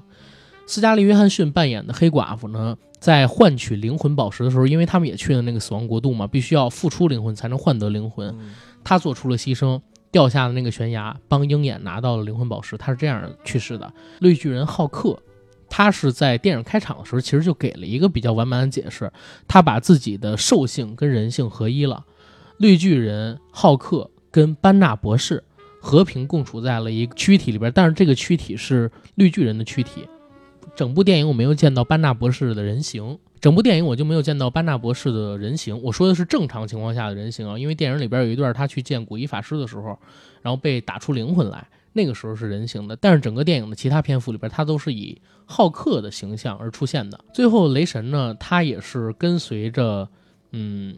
[0.66, 8.34] 斯嘉丽·约翰逊扮演的黑寡妇呢，在换取灵魂宝石的时候，因为他们也去了那个死亡国度嘛，必须要付出灵魂才能换得灵魂。
[8.84, 12.76] 他做出了牺牲，掉下了那个悬崖，帮鹰眼拿到了灵魂宝石。
[12.76, 13.92] 他是这样去世的。
[14.20, 15.18] 绿巨人浩克。
[15.74, 19.10] 他是在电影开场的时候，其实就给了一个比较完满的解释。
[19.48, 22.04] 他把自己的兽性跟人性合一了。
[22.58, 25.42] 绿巨人浩克跟班纳博士
[25.82, 30.06] 和平共处在了一个躯体里边，但是这个躯体是绿巨人的躯体。
[30.76, 35.82] 整部电影我没有见到班纳博士的人形，整部电影我就没有见到班纳博士的人形。
[35.82, 39.98] 我说的是正常情况下的人形啊，因为电影里边有一段他去见古一法师的时候，
[40.40, 41.66] 然后被打出灵魂来。
[41.94, 47.20] 那个时候是人形的，但是整个电影的其他篇幅里边，他都是以浩克的形象而出现的。
[47.34, 50.08] 最后，雷神呢，他也是跟随着，
[50.52, 50.96] 嗯，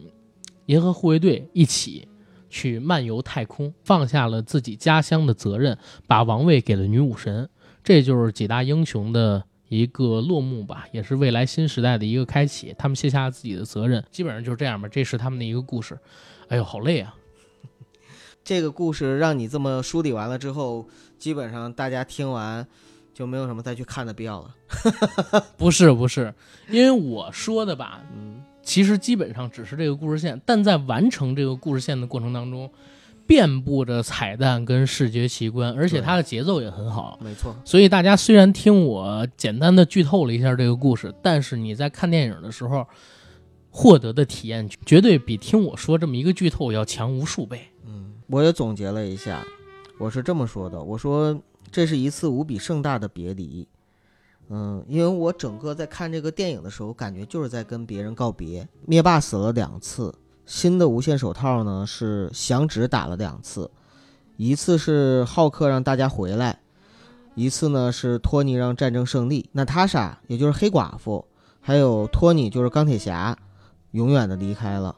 [0.67, 2.07] 银河护卫队一起
[2.55, 7.49] 去漫游太空，放下了自己家乡的责任，把王位给了女武神。
[7.83, 12.73] 这就是几大英雄的一个落幕吧，也是未来新时代的一个开启。
[12.77, 14.87] 他们卸下了自己的责任，基本上就是这样吧。
[14.87, 15.99] 这是他们的一个故事。
[16.47, 17.13] 哎呦，好累啊！
[18.41, 20.87] 这个故事让你这么梳理完了之后，
[21.19, 22.65] 基本上大家听完
[23.13, 24.55] 就没有什么再去看的必要了。
[25.57, 26.33] 不是不是，
[26.69, 32.69] 因为我说的吧，嗯，其实基本上只是这个故事线，但在完成这个故事线的过程当中，
[33.27, 37.17] 遍布着彩蛋跟视觉奇观，而且它的节奏也很好。
[37.23, 37.55] 没错。
[37.63, 42.85] 所以大家虽然听我简单的剧透了一下这个故事，但是你在看电影的时候
[43.69, 47.61] 获得的体验绝对比听我说这么一个剧透要强无数倍。
[47.85, 49.45] 嗯我也总结了一下，
[49.99, 51.39] 我是这么说的：我说
[51.71, 53.67] 这是一次无比盛大的别离，
[54.49, 58.67] 嗯，因为我整个在看这个电影的时候，感觉就是在跟别人告别。
[58.85, 60.13] 灭霸死了两次，
[60.45, 63.69] 新的无限手套呢是响指打了两次，
[64.37, 66.59] 一次是浩克让大家回来，
[67.33, 69.49] 一次呢是托尼让战争胜利。
[69.53, 71.25] 娜塔莎也就是黑寡妇，
[71.59, 73.35] 还有托尼就是钢铁侠，
[73.91, 74.95] 永远的离开了。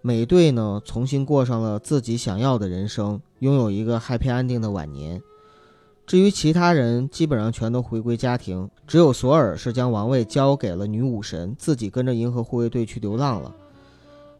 [0.00, 5.20] 美队呢，重新过上了自己想要的人生，拥有一个 happy ending 的晚年。
[6.08, 13.54] 至于其他人，基本上全都回归家庭，只有索尔是将王位交给了女武神，自己跟着银河护卫队去流浪了。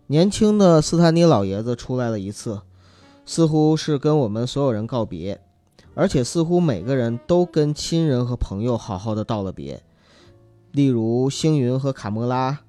[0.06, 2.62] 年轻的斯坦尼老爷子出来了一次，
[3.26, 5.38] 似乎是跟我们所有人告别，
[5.92, 9.82] 而且似乎每个人都跟亲人和朋友好好的道了别，
[10.72, 12.60] 例如星云和卡莫拉，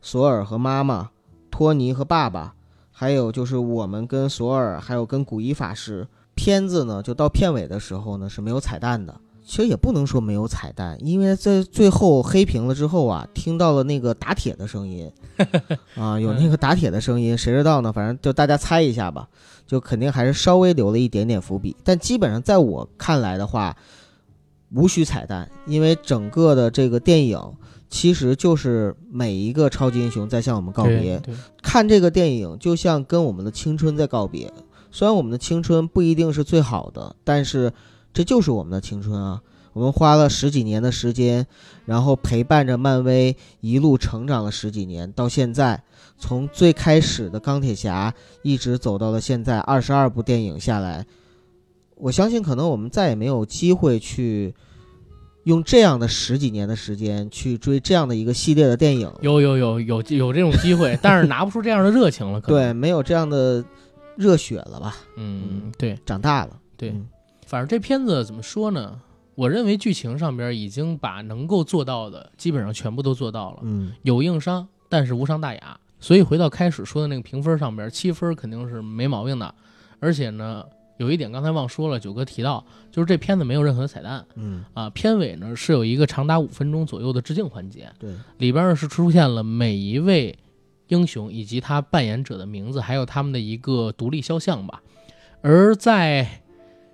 [0.00, 1.10] 索尔和妈妈。
[1.50, 2.54] 托尼和爸爸，
[2.90, 6.08] 还有就是我们跟索尔，还有跟古一法师。
[6.36, 9.20] 片子呢，就到片尾的时候呢是没有彩蛋的。
[9.44, 15.08] 其实也不能说没有彩蛋，因为在最后黑屏了之后啊，听到了那个打铁的声音，
[15.94, 17.92] 啊，有那个打铁的声音，谁知道呢？
[17.92, 19.28] 反正就大家猜一下吧，
[19.64, 21.76] 就肯定还是稍微留了一点点伏笔。
[21.84, 23.76] 但基本上在我看来的话，
[24.74, 27.40] 无需彩蛋，因为整个的这个电影。
[27.88, 31.22] 其实就是每一个超级英雄在向我们告别。
[31.62, 34.52] 看这个电影就像跟我们的青春在告别。
[34.96, 37.70] 虽然我们的青春不一定是最好的，但是
[38.14, 39.42] 这就是我们的青春啊！
[39.74, 41.46] 我们花了十几年的时间，
[41.84, 45.82] 然后陪伴着漫威一路成长了十几年，到现在，
[46.16, 51.04] 从最开始的钢铁侠一直走到了现在二十二部电影下来，
[51.96, 54.54] 我相信可能我们再也没有机会去。
[55.44, 62.40] 用这样的十几年的时间去追这样的一个系列的电影，有有有有有这种机会，但是拿不出这样的热情了。
[62.40, 63.64] 对，没有这样的
[64.16, 64.96] 热血了吧？
[65.16, 66.58] 嗯，对，长大了。
[66.76, 66.94] 对，
[67.46, 69.00] 反正这片子怎么说呢？
[69.34, 73.58] 我认为剧情上边已经把能够做到的基本上全部都做到了。
[73.62, 75.78] 嗯，有硬伤，但是无伤大雅。
[76.00, 79.54] 所以回到开始说的那个评分上边，七分肯定是没毛病的。
[80.00, 80.64] 而且呢。
[80.98, 90.34] 有一点刚才忘说了，九哥提到，就是这片子没有任何的彩蛋，嗯啊，片尾呢是有一个长达五分钟左右的致敬环节，对，里边呢是出现了每一位
[90.88, 94.82] 英雄以及他扮演者的名字，还有他们的一个独立肖像吧。
[95.42, 96.42] 而在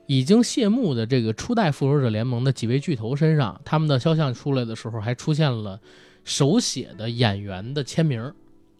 [0.06, 5.80] 已经谢幕的这个初代复仇者联盟的几位巨头身上，他们的肖像出来的时候，还出现了
[6.24, 8.32] 手写的演员的签名。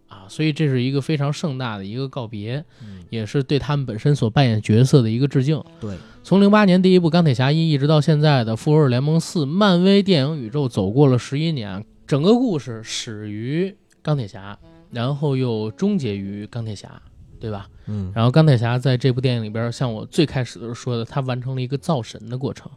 [0.09, 2.63] 啊，所以这是一个非常盛大的一个告别，
[3.09, 5.59] 也是对他们本身所扮演角色的一个致敬。
[5.81, 14.59] 对，从零八年第一部《钢铁侠一》一直到现在的《复仇者联盟四》，漫威电影宇宙走过了十一年，整个故事始于钢铁侠，
[14.93, 17.03] 然后又终结于钢铁侠，
[17.41, 17.69] 对吧？
[17.87, 22.71] 嗯然后钢铁侠在这部电影里边，像我最开始的时候说的，他完成了一个造神的过程，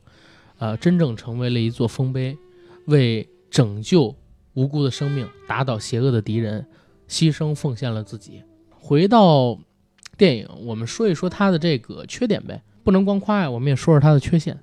[0.57, 2.35] 呃，真正成为了一座丰碑，
[2.87, 4.15] 为拯救
[4.53, 6.65] 无辜的生命、打倒邪恶的敌人，
[7.07, 8.41] 牺牲奉献了自己。
[8.69, 9.59] 回到
[10.17, 14.57] 电影，我们说一说他的这个缺点呗，不能光夸呀，我们也说说他的缺陷。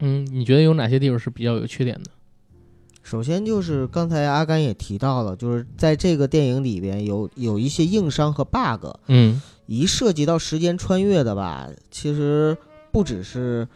[0.00, 2.10] 嗯，你觉得有哪些地方是比较有缺点的？
[3.04, 9.40] 首先就是刚才阿甘也提到了，就是在这个电影里边有有一些硬伤和 bug，嗯。
[9.66, 12.54] 一涉及到时间穿越的吧，其实
[12.92, 13.66] 不只是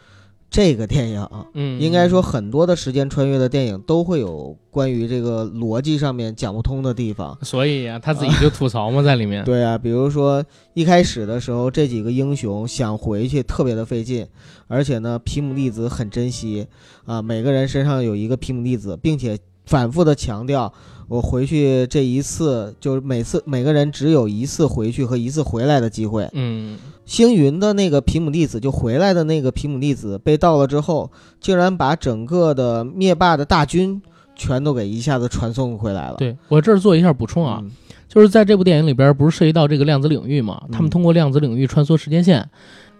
[0.50, 7.36] 这个电影，嗯，应该说很多的时间穿越的电影都会有关于这个逻辑上面讲不通的地方。
[7.42, 9.44] 所以呀、他自己就吐槽嘛，在里面。
[9.44, 10.42] 对啊，比如说
[10.72, 14.26] 一开始的时候，这几个英雄想回去特别的费劲，
[14.66, 16.66] 而且呢，皮姆粒子很珍惜
[17.04, 19.38] 啊，每个人身上有一个皮姆粒子，并且
[19.68, 20.72] 反复的强调，
[21.08, 26.26] 我回去这一次就是每次每个人只有一次回去和一次回来的机会。
[26.32, 34.00] 嗯，星云的那个皮姆粒子就回来的那个皮姆粒子被盗了之后，竟然把整个的灭霸的大军
[34.34, 36.16] 全都给一下子传送回来了。
[36.16, 37.70] 对我这儿做一下补充啊，嗯
[38.08, 40.62] 就是在这部电影里边，不是涉及到这个量子领域嘛？
[40.68, 42.48] 嗯他们通过量子领域穿梭时间线，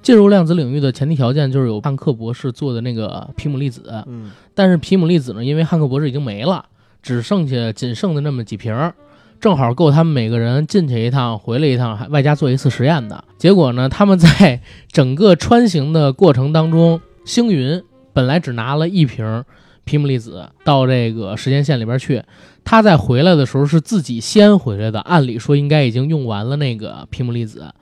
[0.09, 6.65] 进入量子领域的前提条件就是有汉克博士做的那个皮姆粒子，嗯但是皮姆粒子呢，因为汉克博士已经没了，
[7.03, 8.95] 只剩下仅剩的那么几瓶儿，
[9.39, 13.23] 正好够他们每个人进去一趟，回来一趟，还外加做一次实验的。
[13.37, 17.83] 结果呢，他们在 整个穿行的过程当中，星云
[18.15, 19.45] 本来只拿了一瓶
[19.85, 22.23] 皮姆粒子到这个时间线里边去，
[22.65, 27.75] 他在回来的时候是自己先回来的，按理说应该已经用完了那个皮姆粒子。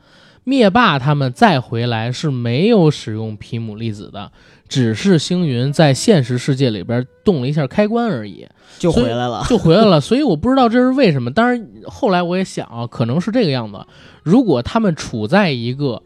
[0.49, 4.31] 灭霸他们再回来是没有使用皮姆粒子的，
[4.69, 8.47] 只是星云在现实世界里边动了一下开关而已，
[8.79, 9.45] 就回来了。
[9.51, 10.01] 就回来了。
[10.01, 11.33] 所以我不知道这是为什么。
[11.33, 13.85] 当然后来我也想啊，可能是这个样子。
[14.23, 16.01] 如果他们处在一个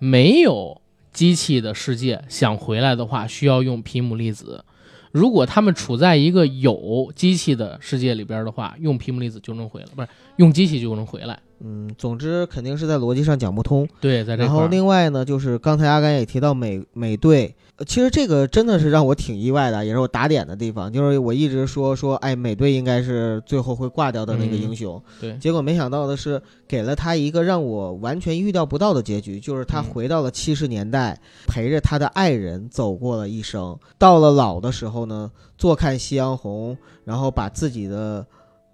[0.00, 0.82] 没有
[1.12, 4.64] 机器的世界，想回来的话，需要用皮姆粒子；
[5.12, 10.08] 如果他们处在一个有机器的世界里边的话，用皮姆粒子就能回来，不是
[10.38, 11.38] 用机器就能回来。
[11.60, 13.88] 嗯，总之肯定是在逻辑上讲不通。
[14.00, 20.92] 对，在这然后，另外呢，就是刚才阿甘也提到美美队，呃其实这个真的是让我挺意外的，也是我打点的地方。
[20.92, 33.78] 就是我一直说说，哎，美队应该是最后会挂掉的那个嗯英雄，对，结果没想到的是，给了他一个让我完全预料不到的结局，就是他嗯回到了七十年代，陪着他的爱人走过了一生。
[33.98, 38.26] 到了老的时候呢，坐看夕阳红，然后把自己的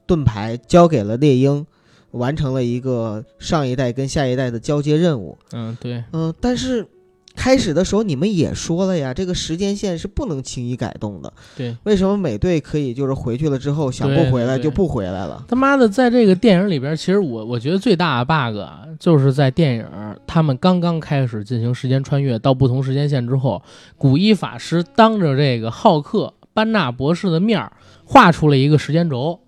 [0.07, 1.65] 盾牌交给了猎鹰，
[2.13, 5.37] 完成了一个上一代跟下一代的交接任务。
[5.53, 6.87] 嗯，对，嗯、但是
[7.35, 11.33] 开始的时候你们也说了呀，这个时间线是不能轻易改动的。
[11.57, 11.75] 对。
[11.85, 15.43] 为什么美队可以就是回去了之后想不回来就不回来了？
[15.49, 19.87] 他妈的，在这个电影里边，其实我我觉得最大的 bug 啊就是在电影
[20.27, 23.63] 他们刚刚开始进行时间穿越到不同时间线之后，
[23.97, 27.73] 古一法师当着这个浩克班纳博士的面儿
[28.05, 29.41] 画出了一个时间轴，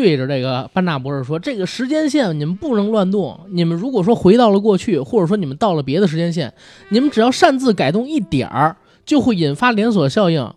[0.00, 6.54] 对着这个班纳博士说：“这个时间线你们不能乱动，你们如果说回到了过去，或者说你们到了别的时间线，
[6.90, 10.48] 你们只要擅自改动一点儿，就会引发连锁效应。”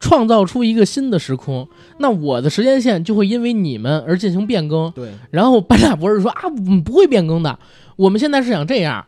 [0.00, 1.68] 创造出一个新的时空，
[1.98, 4.90] 那我的时间线就会因为你们而进行变更。
[4.90, 7.56] 对，然后班纳博士说啊，我们不会变更的，
[7.94, 9.06] 我们现在是想这样，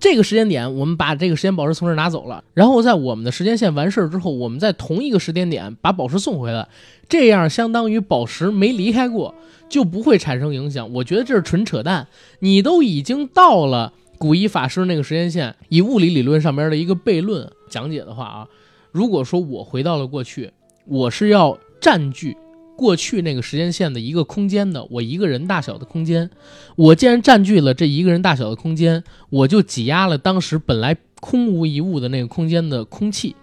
[0.00, 6.68] 这个时间点我们把这个时间宝石从这儿拿走了，然后在我们的时间线完事儿之后，我们在同一个时间点把宝石送回来，
[7.08, 9.34] 这样相当于宝石没离开过，
[9.68, 10.92] 就不会产生影响。
[10.92, 12.06] 我觉得这是纯扯淡，
[12.38, 18.48] 你都已经到了古一法师那个时间线，以物理理论上面的一个悖论讲解的话啊，
[18.92, 20.52] 如果说我回到了过去，
[20.86, 22.36] 我是要占据。
[22.78, 26.30] 过去那个时间线的一个空间的，我一个人大小的空间，
[26.76, 33.34] 我既然占据了这一个人大小的空间，我就挤压了当时本来空无一物的那个空间的空气，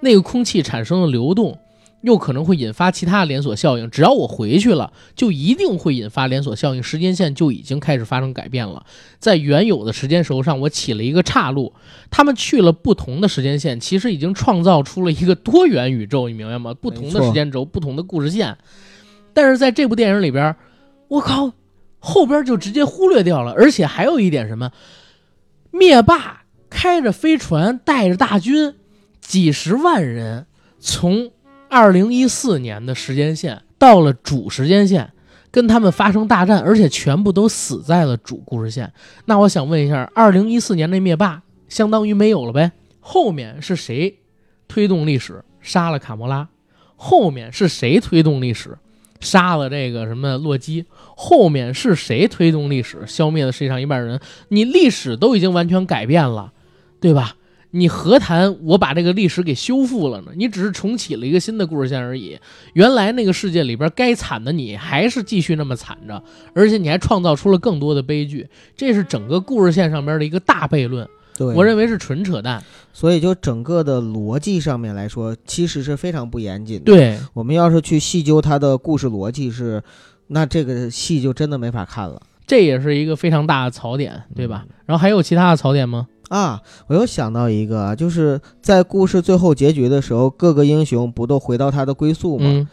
[0.00, 1.56] 那个空气产生了流动，
[2.02, 3.90] 又可能会引发其他连锁效应。
[3.90, 8.84] 只要我回去了，就一定会引发连锁效应，时间线就已经开始发生改变了。
[9.18, 11.72] 在原有的时间轴上，我起了一个岔路，
[12.10, 16.72] 他们去了不同的时间线，其实已经创造出了一个多元宇宙，你明白吗？
[16.72, 18.56] 不同的时间轴，不同的故事线。
[19.32, 20.56] 但是在这部电影里边，
[21.08, 21.52] 我靠，
[21.98, 24.72] 后边就直接忽略掉了，而且还有一点什么，
[25.70, 28.74] 灭霸开着飞船，带着大军，
[29.20, 30.46] 几十万人，
[30.78, 31.30] 从
[31.70, 35.12] 二零一四年的时间线到了主时间线，
[35.52, 38.92] 跟他们发生大战，而且全部都死在了主故事线。
[39.26, 42.72] 那我想问一下，二零一四年那灭霸相当于没有了呗？
[42.98, 44.18] 后面是谁
[44.66, 46.48] 推动历史杀了卡魔拉？
[46.96, 48.76] 后面是谁推动历史？
[49.20, 54.18] 杀了这个什么洛基，后面是谁推动历史，消灭了世界上一半人？
[54.48, 56.52] 你历史都已经完全改变了，
[57.00, 57.36] 对吧？
[57.72, 60.32] 你何谈我把这个历史给修复了呢？
[60.34, 62.38] 你只是重启了一个新的故事线而已。
[62.72, 66.22] 原来那个世界里边该惨的你还是继续那么惨着，
[66.54, 68.48] 而且你还创造出了更多的悲剧。
[68.76, 72.62] 这是整个故事线上边的一个大悖论，对，我认为是纯扯淡。
[72.92, 76.84] 所以就整个的逻辑上面来说，其实是非常不严谨的。
[76.86, 79.80] 对，我们要是去细究它的故事逻辑是，
[80.26, 82.20] 那这个戏就真的没法看了。
[82.46, 84.66] 这也是一个非常大的槽点，对吧？
[84.86, 86.08] 然后还有其他的槽点吗？
[86.30, 92.44] 啊，我又想到一个，就是在故事最后结局的时候，各个英雄不都回到他的归宿吗？
[92.46, 92.68] 嗯，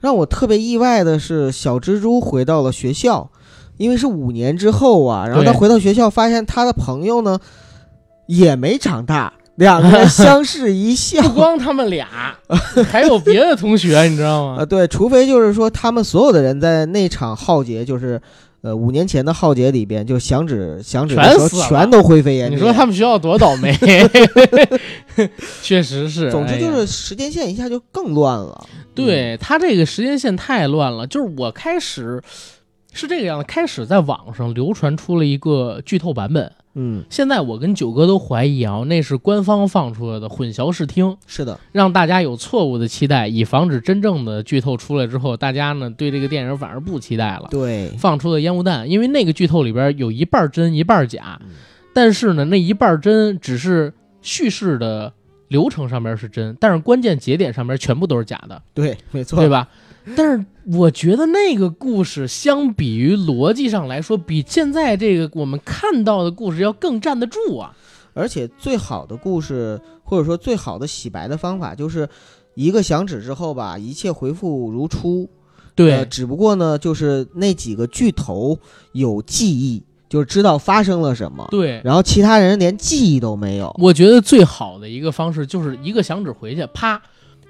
[0.00, 3.30] 让我特别意外的是，小蜘蛛回到了学校，
[3.76, 5.26] 因为是五年之后啊。
[5.26, 7.38] 然后他回到学校，发现他的朋友呢
[8.26, 11.20] 也没长大，两个人 相视一笑。
[11.20, 12.08] 不光他们俩，
[12.90, 14.62] 还有别的同学，你知道吗？
[14.62, 18.18] 啊， 对，除非就是说他们所有的人在那场浩劫，就是。
[18.62, 22.56] 呃，五年前的浩劫里边，就响指响指的时候，全都灰飞烟灭。
[22.56, 23.72] 你说他们学校多倒霉？
[25.62, 26.30] 确实是。
[26.30, 28.66] 总之就是时间线一下就更乱了。
[28.94, 31.06] 对他这个时间线太乱了。
[31.06, 32.20] 就是我开始
[32.92, 36.50] 是这个样子，开始在网上流传出了一个剧透版本。
[36.78, 47.48] 嗯，现在我跟九哥都怀疑啊，那是官方放出来的混淆视听，是的，让大家有错误的期待，以防止真正的剧透出来之后，大家呢对这个电影反而不期待了。
[47.50, 51.40] 对，放出的烟雾弹，因为那个剧透里边有一半真一半假，
[51.94, 55.10] 但是呢，那一半真只是叙事的
[55.48, 58.60] 流程上面是真，但是关键节点上面全部都是假的。
[58.74, 59.66] 对，没错，对吧？
[60.14, 67.74] 但是我觉得那个故事相比于逻辑上来说，比现在这个我们看到的故事要更站得住啊！
[68.14, 72.08] 而且最好的故事，或者说最好的洗白的方法，就是
[72.54, 75.28] 一个响指之后吧，一切恢复如初。
[75.74, 78.58] 对，只不过呢，就是那几个巨头
[78.92, 81.46] 有记忆，就是知道发生了什么。
[81.50, 83.74] 对，然后其他人连记忆都没有。
[83.78, 87.02] 我觉得最好的一个方式就是一个响指回去，啪。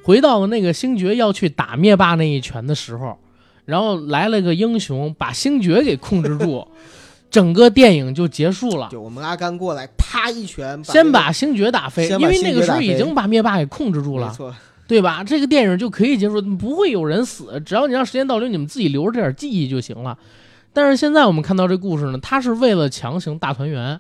[0.07, 3.19] 回到了那个星爵要去打灭霸那一拳的时候，
[3.65, 6.65] 然后来了个英雄把星爵给控制住，
[7.29, 8.89] 整个电影就结束了。
[8.93, 14.33] 就我们阿甘过来，啪一拳，先把星爵打飞，因为那个时候已经把灭霸给控制住了，
[14.87, 15.25] 对吧？
[15.25, 20.17] 这个电影就可以结束，不会有人死，只要你让时间倒流，你们自己留着这点记忆就行了。
[20.73, 23.99] 但是现在我们看到这故事呢，他是为了强行大团圆。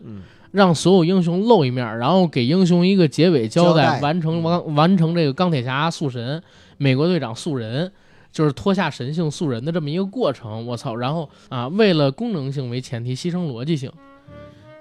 [0.57, 6.42] 让所有英雄露一面，然后给英雄一个结尾交代，完成完完成这个钢铁侠塑神、
[6.78, 7.92] 美国队长塑人，
[8.32, 10.66] 就是脱下神性塑人的这么一个过程。
[10.66, 10.96] 我操！
[10.96, 13.90] 然后啊，为了功能性为前提，牺牲逻辑性。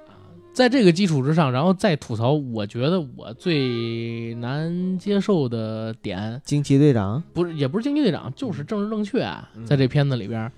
[0.07, 0.15] 啊，
[0.53, 7.21] 在这个基础之上，然后再吐槽，我觉得我最难接受的点，惊奇队长？
[7.33, 9.29] 不是，也不是惊奇队长，就是政治正确，
[9.65, 10.49] 在这片子里边，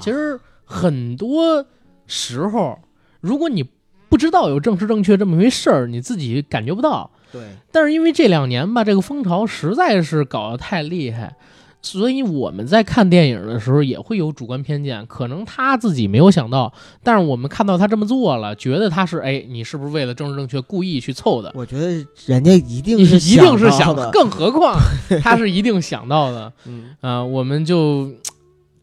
[0.00, 1.62] 其实很多
[2.06, 2.78] 时候，
[3.20, 3.62] 如果你
[4.10, 7.08] 不知道有政治正确这么回事儿，你自己感觉不到。
[7.32, 7.40] 对，
[7.70, 11.36] 但是因为这两年吧，这个风潮实在是搞得太厉害，
[11.80, 15.06] 所以我们在看电影的时候也会有主观偏见。
[15.06, 16.72] 可能他自己没有想到，
[17.04, 21.52] 但是我们看到他这么做了，觉得他是哎，你是不是为了政治正确故意去凑的？
[21.54, 24.76] 我觉得人家一定是一定是想的， 更何况
[25.22, 26.52] 他是一定想到的。
[26.66, 28.10] 嗯啊，我们就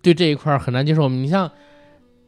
[0.01, 1.09] 对这一块很难接受。
[1.09, 1.51] 你像。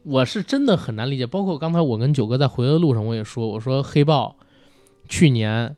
[0.02, 4.36] 我是真的很难理解，包括刚才我跟九哥在回来的路上，我也说，我说黑豹
[5.08, 5.76] 去年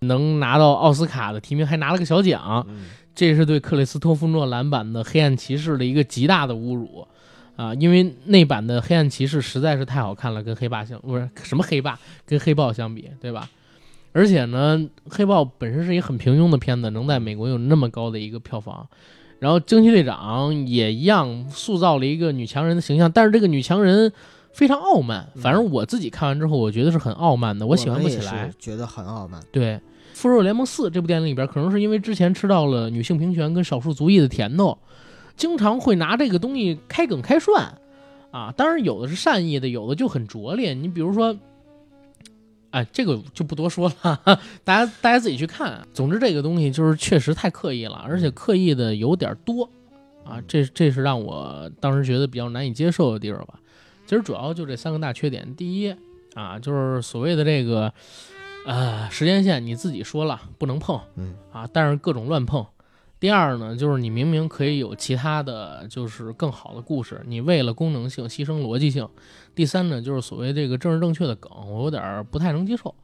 [0.00, 2.66] 能拿到奥斯卡的提名，还拿了个小奖，
[3.14, 7.06] 这是对克里斯托夫诺兰版的黑暗骑士的一个极大的侮辱
[7.56, 7.74] 啊！
[7.74, 13.48] 因为那版的黑暗骑士实在是太好看了，跟黑霸相不是什么黑霸，跟黑豹相比，对吧？
[14.12, 18.86] 而且呢，黑豹本身是一个很平庸的片子，能在美国有那么高的一个票房。
[19.38, 24.12] 然后惊奇队长也一样塑造了一个女强人的形象，但是这个女强人
[24.52, 25.28] 非常傲慢。
[25.36, 29.40] 反正我自己看完之后，我觉得是很傲慢的，我喜欢不起来，觉得很傲慢。
[29.52, 29.74] 对，
[30.14, 34.78] 《复仇者联盟四》这部电影里边，可能是因为之前吃到了女性平权跟少数族裔的甜头，
[35.36, 37.74] 经常会拿这个东西开梗开涮
[38.30, 38.52] 啊。
[38.56, 40.74] 当然有的是善意的，有的就很拙劣。
[40.74, 41.36] 你比如说。
[42.70, 44.20] 哎，这个就不多说了，
[44.64, 45.86] 大家大家自己去看。
[45.94, 49.70] 总之，这个东西就是确实太刻意了，而且刻意的有点多
[50.24, 50.40] 啊。
[50.46, 53.60] 这这是让我当时觉得比较难以接受的地方吧。
[54.06, 55.54] 其实主要就这三个大缺点。
[55.56, 55.94] 第一
[56.34, 57.92] 啊，就是所谓的这个
[58.66, 62.66] 呃时间线，你自己说了不能碰，嗯啊，但是各种乱碰。
[63.18, 69.08] 第二呢，就是你明明可以有其他的就是更好的故事，你为了功能性牺牲逻辑性。
[69.54, 72.94] 第三呢，就是所谓这个政治正确的梗，我有点不太能接受。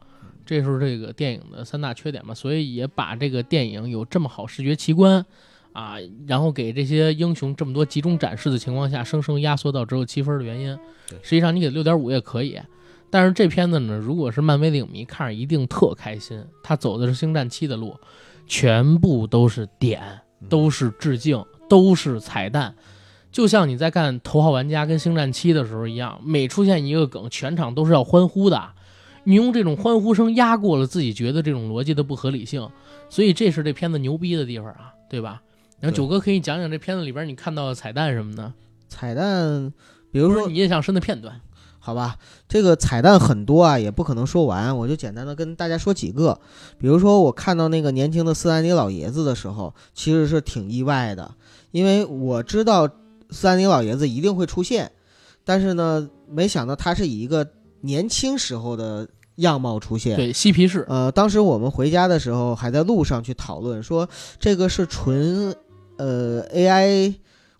[0.45, 5.25] 这是这个电影的三大缺点嘛，所以也把这个电影有这么好视觉奇观
[5.71, 5.95] 啊，
[6.27, 10.77] 然后给这些英雄这么多集中展示的情况下，生生压缩到只有七分的原因。
[11.23, 12.59] 实际上你给六点五也可以。
[13.09, 17.95] 但是这片子呢，如果是漫威的影迷看着一定特开心，他走的是星战七的路，
[18.47, 20.01] 全部都是点，
[20.49, 22.75] 都是致敬，都是彩蛋。
[23.31, 28.69] 就像你在干《头号玩家》跟《星战七》的时候一样，每出现一个梗，全场都是要欢呼的。
[29.23, 32.69] 你用这种欢呼声压过了自己觉得这种逻辑的不合理性，
[33.09, 35.41] 所以这是这片子牛逼的地方啊，对吧？
[35.79, 38.53] 然后九哥可以讲讲这片子里边你看到的彩蛋什么的，
[38.87, 39.73] 彩蛋，
[40.11, 41.41] 比如说你印象深的片段。
[41.85, 42.15] 好吧，
[42.47, 46.39] 这个彩蛋很多啊，也不可能说完，我就简单的跟大家说几个。
[46.77, 51.29] 比如说，我看到那个年轻的斯坦尼老爷子的时候，其实是挺意外的，
[51.71, 52.87] 因为我知道
[53.31, 54.89] 斯坦尼老爷子一定会出现，
[55.43, 57.45] 但是呢，没想到他是以一个
[57.81, 59.05] 年轻时候的
[59.35, 60.15] 样貌出现。
[60.15, 64.07] 对，嬉皮士，呃，当时我们回家的时候，还在路上去讨论说，
[64.39, 65.53] 这个是纯
[65.97, 67.15] 呃 AI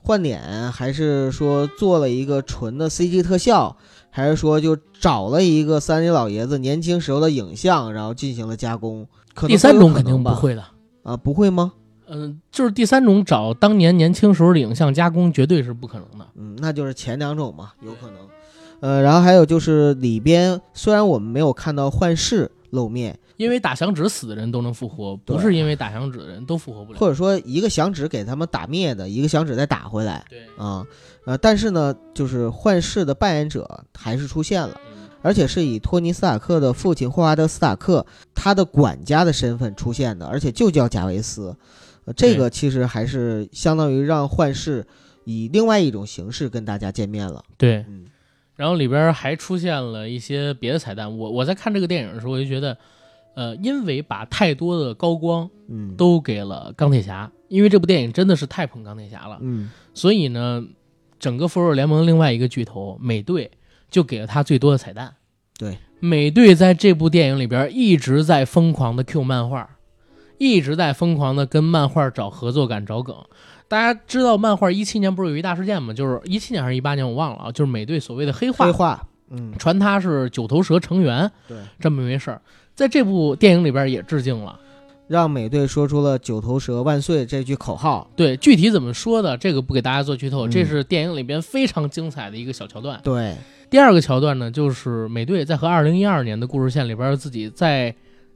[0.05, 3.78] 换脸，还是说做了一个纯的 CG 特效，
[4.16, 9.07] 还是说就找了一个三里老爷子年轻时候的影像，然后进行了加工？
[9.34, 10.64] 可能第三种肯定不会的。
[11.01, 11.74] 啊，不会吗？
[12.07, 16.28] 嗯、就是第三种找当年年轻时候的影像加工，绝对是不可能的。
[16.36, 18.18] 嗯，那就是前两种嘛，有可能。
[18.82, 26.99] 呃，然后还有就是里边虽然我们没有看到幻视露面，因为打响指死的人都能复活，不是因为打响指的人都复活不了。
[26.99, 30.23] 或者说一个响指给他们打灭的，一个响指再打回来。
[30.29, 30.85] 对，啊，
[31.25, 41.55] 呃，但是呢，就是幻视的扮演者还是出现了，嗯，而且是以托尼·斯塔克的父亲霍华德·斯塔克他的管家的身份出现的，而且就叫贾维斯。
[42.05, 44.85] 呃，这个其实还是相当于让幻视
[45.25, 47.43] 以另外一种形式跟大家见面了。
[47.57, 47.85] 对。
[47.87, 48.05] 嗯，
[48.55, 51.17] 然后里边还出现了一些别的彩蛋。
[51.17, 52.77] 我我在看这个电影的时候，我就觉得，
[53.36, 60.63] 呃，因为把太多的高光嗯，都给了钢铁侠，因为这部电影真的是太捧钢铁侠了，嗯，所以呢，
[61.19, 63.51] 整个复仇者联盟另外一个巨头美队
[63.89, 65.15] 就给了他最多的彩蛋。
[65.57, 69.77] 对，美队在这部电影里边一直在疯狂的 Q 漫画，
[70.38, 73.15] 一直在疯狂的跟漫画找合作感、找梗。
[73.67, 75.93] 大家知道漫画一七年不是有一大事件吗？
[75.93, 82.41] 就是一七年还是一八年我忘了啊，就是美队所谓的黑化黑化，嗯，传他是九头蛇成员对，这么一回事儿，
[82.76, 84.59] 在这部电影里边也致敬了。
[85.05, 88.09] 让美队说出了“九头蛇万岁”这句口号。
[88.15, 92.99] 对，具体怎么说的，这个不给大家做剧透，嗯这是电影里边非常精彩的一个小桥段。
[93.03, 93.36] 对，
[93.69, 97.93] 第二个桥段呢，就是美队在和2012年的故事线里边自己在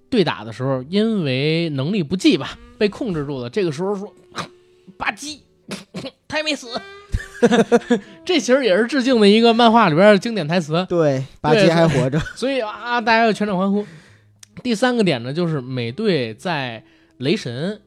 [0.09, 3.49] 对打的时候，因为能力不济吧，被控制住了。
[3.49, 4.13] 这个时候说
[4.99, 5.37] ：“吧唧，
[6.27, 6.67] 他还没死。”
[8.25, 10.85] 这其实也是致敬的一个漫画里边的经典台词。
[10.89, 12.19] 对，巴对基还活着。
[12.35, 13.85] 所以啊，大家要全场欢呼。
[14.67, 16.83] 第三个点呢，就是美队在
[17.19, 17.79] 雷神，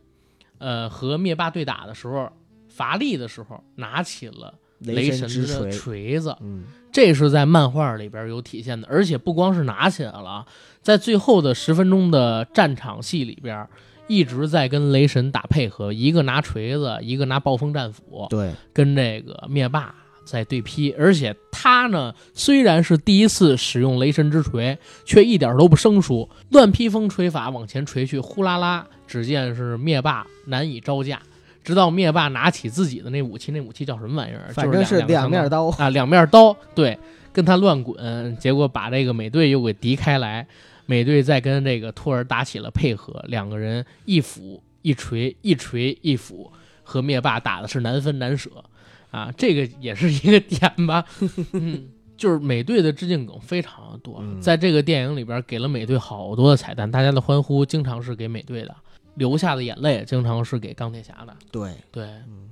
[0.56, 2.32] 呃和灭霸对打的时候，
[2.70, 10.46] 乏力的时候，拿起了雷神的锤，锤子，嗯，这是在漫画里边有体现的，而且不光是拿起来了啊，
[10.80, 13.68] 在最后的十分钟的战场戏里边，
[14.08, 31.20] 一直在跟雷神打配合，一个拿锤子，一个拿暴风战斧，对，跟这个灭霸在对劈，而且他呢虽然是第一次使用雷神之锤，却一点都不生疏，乱披风锤法往前锤去，呼啦啦，只见是灭霸难以招架，
[31.64, 34.52] 直到灭霸拿起自己的那武器，那武器叫什么玩意儿？
[34.52, 35.66] 反正是两面刀。
[35.70, 36.98] 啊，两面刀，对，
[37.32, 40.46] 跟他乱滚，结果把这个美队又给敌开来，
[40.86, 46.50] 美队再跟这个托尔打起了配合，两个人一斧一锤，一锤一斧，
[46.82, 48.50] 和灭霸打的是难分难舍，
[49.10, 51.04] 啊，这个也是一个点吧，
[51.52, 51.88] 嗯。
[52.20, 58.76] 就是美队的致敬梗非常的多，嗯在这个电影里边给了美队好多的彩蛋，大家的欢呼经常是给美队的，
[59.14, 61.34] 流下的眼泪经常是给钢铁侠的。
[61.50, 62.50] 对，对，嗯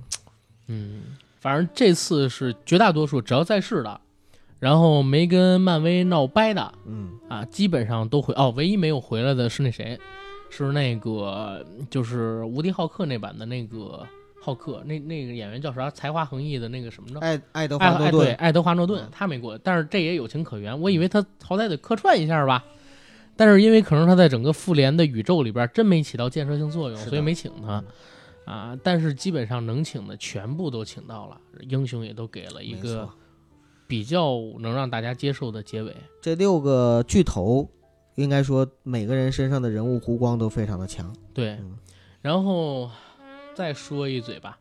[0.65, 1.01] 嗯，
[1.39, 4.01] 反正这次是绝大多数只要在世的，
[4.57, 9.99] 然后没跟漫威闹掰的嗯，啊，基本上都回哦，唯一没有回来的是那谁，
[10.49, 14.03] 是那个就是无敌浩克那版的那个
[14.41, 15.89] 浩克，那那个演员叫啥？
[15.91, 17.19] 才华横溢的那个什么着？
[17.19, 20.79] 爱爱德华诺顿，爱德华诺顿嗯他没过，但是这也有情可原。
[20.79, 22.63] 我以为他好歹得客串一下吧，
[23.35, 27.83] 但是因为可能他在整个复联的宇宙里边真没起到建设性作用，所以没请他
[28.45, 28.79] 嗯啊。
[28.81, 31.37] 但是基本上能请的全部都请到了，
[31.69, 33.07] 英雄也都给了一个
[33.87, 35.95] 比较能让大家接受的结尾。
[36.21, 37.69] 这六个巨头，
[38.15, 41.13] 应该说每个人身上的人物弧光都非常的强。
[41.33, 41.77] 对嗯，
[42.21, 42.89] 然后
[43.59, 44.57] 再说一嘴吧。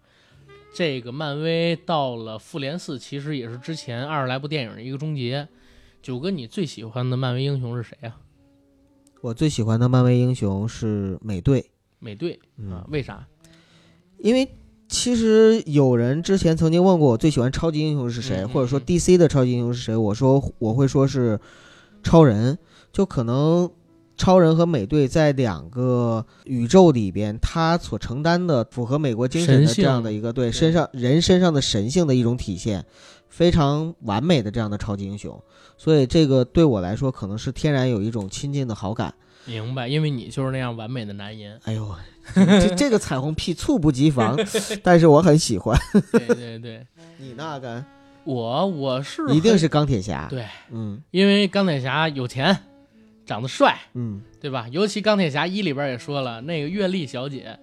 [0.75, 5.47] 这个漫威到了复联四，其实也是之前二十来部电影的一个终结。
[6.03, 8.19] 九哥，你最喜欢的漫威英雄是谁啊？
[9.21, 11.71] 我最喜欢的漫威英雄是美队，
[12.01, 13.25] 美队啊嗯，，为啥？
[14.19, 14.49] 因为
[14.89, 21.39] 其实有人之前曾经问过我最喜欢超级英雄是谁，嗯嗯或者说嗯 DC 的超级英雄是谁，我说我会说是
[22.03, 22.59] 超人，
[22.93, 23.71] 就可能
[24.19, 32.85] 超人和美队在两个宇宙里边，他所承担的符合美国精神的这样的一个对对身上人身上的神性的一种体现，
[33.29, 35.41] 非常完美的这样的超级英雄，
[35.77, 39.15] 所以这个对我来说可能是天然有一种亲近的好感。
[39.45, 41.59] 明白，因为你就是那样完美的男人。
[41.65, 41.95] 哎呦，
[42.35, 44.37] 这这个彩虹屁猝不及防，
[44.83, 45.79] 但是我很喜欢。
[46.13, 47.83] 对对对， 你那个
[48.25, 50.27] 我我是一定是钢铁侠。
[50.29, 52.55] 对，嗯因为钢铁侠有钱，
[53.29, 54.67] 长得帅，嗯，对吧？
[54.73, 57.59] 尤其钢铁侠一里边也说了，那个月丽小姐，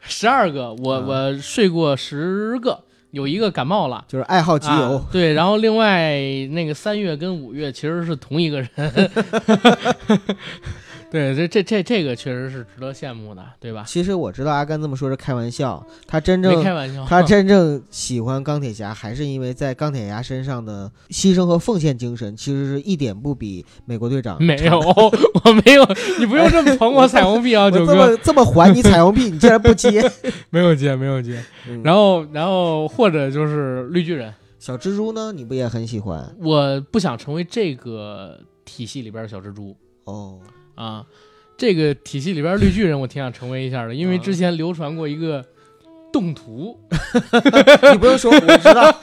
[0.00, 4.02] 十二个，我、啊我睡过十个，有一个感冒了。
[4.08, 4.96] 就是爱好集邮。
[4.96, 6.18] 啊，对，然后另外
[6.52, 8.70] 那个三月跟五月其实是同一个人，
[11.10, 13.84] 对，这这这这个确实是值得羡慕的，对吧？
[13.86, 25.86] 其实我知道阿甘这么说是开玩笑，他真正开玩笑，他真正喜欢钢铁侠，还是因为在钢铁侠身上的牺牲和奉献精神，其实是一点不比美国队长没有，我没有，
[26.18, 30.02] 你不用这么捧我彩虹屁啊， 九哥，么 这么还你彩虹屁，你竟然不接。
[30.50, 31.42] 没有接，没有接。
[31.68, 36.34] 嗯然后，然后或者就是绿巨人，小蜘蛛呢，你不也很喜欢？
[36.42, 40.38] 我不想成为这个体系里边的小蜘蛛哦，
[40.76, 41.04] 啊，
[41.58, 45.44] 这个体系里边绿巨人我挺想成为一下的，因为啊之前流传过一个
[46.12, 46.78] 动图，
[47.92, 48.94] 你不用说，我知道。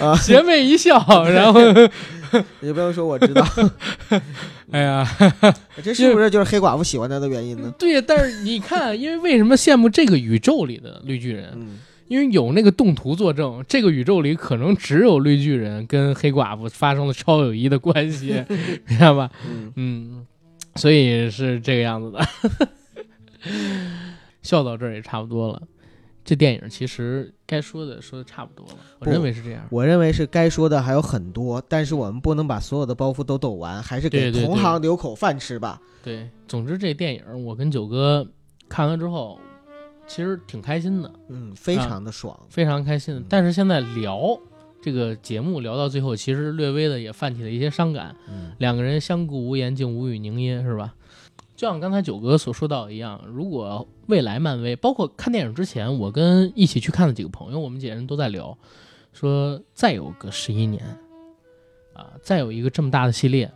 [0.00, 0.98] 啊，邪魅一笑，
[1.28, 1.60] 然后
[2.60, 3.46] 你不用说，我知道。
[4.70, 5.06] 哎呀，
[5.82, 7.72] 这是不是就是黑寡妇喜欢他的原因呢？
[7.78, 11.50] 对，但是你看，因为为什么羡慕这个宇宙里的绿巨人？
[11.54, 18.44] 嗯，因为有那个动图作证，这个宇宙里可能只有绿巨人跟黑寡妇发生了超友谊的关系，
[18.86, 19.30] 知道吧？
[19.48, 20.26] 嗯嗯，
[20.76, 22.20] 所以是这个样子的。
[24.42, 25.62] 笑到这儿也差不多了，
[26.24, 29.66] 这电影其实该说的说的差不多了，我认为是这样。
[29.70, 35.80] 我认为是该说的还有很多，但是我们不能把所有的包袱都抖完，还是给同行留口饭吃吧。
[36.02, 38.26] 对，总之这电影我跟九哥
[38.68, 39.38] 看完之后，
[40.06, 42.38] 其实挺开心的，嗯，非常的爽。
[42.48, 43.22] 非常开心。
[43.28, 44.38] 但是现在聊
[44.80, 48.14] 这个节目聊到最后，其实略微的也泛起了一些伤感。
[48.28, 50.94] 嗯两个人相顾无言，竟无语凝噎，是吧？
[51.56, 58.56] 就像刚才九哥所说到一样，如果未来漫威，包括看电影之前，我跟一起去看的几个朋友，我们几个人都在聊，
[59.12, 60.80] 说再有个十一年，
[61.94, 63.50] 啊，再有一个这么大的系列，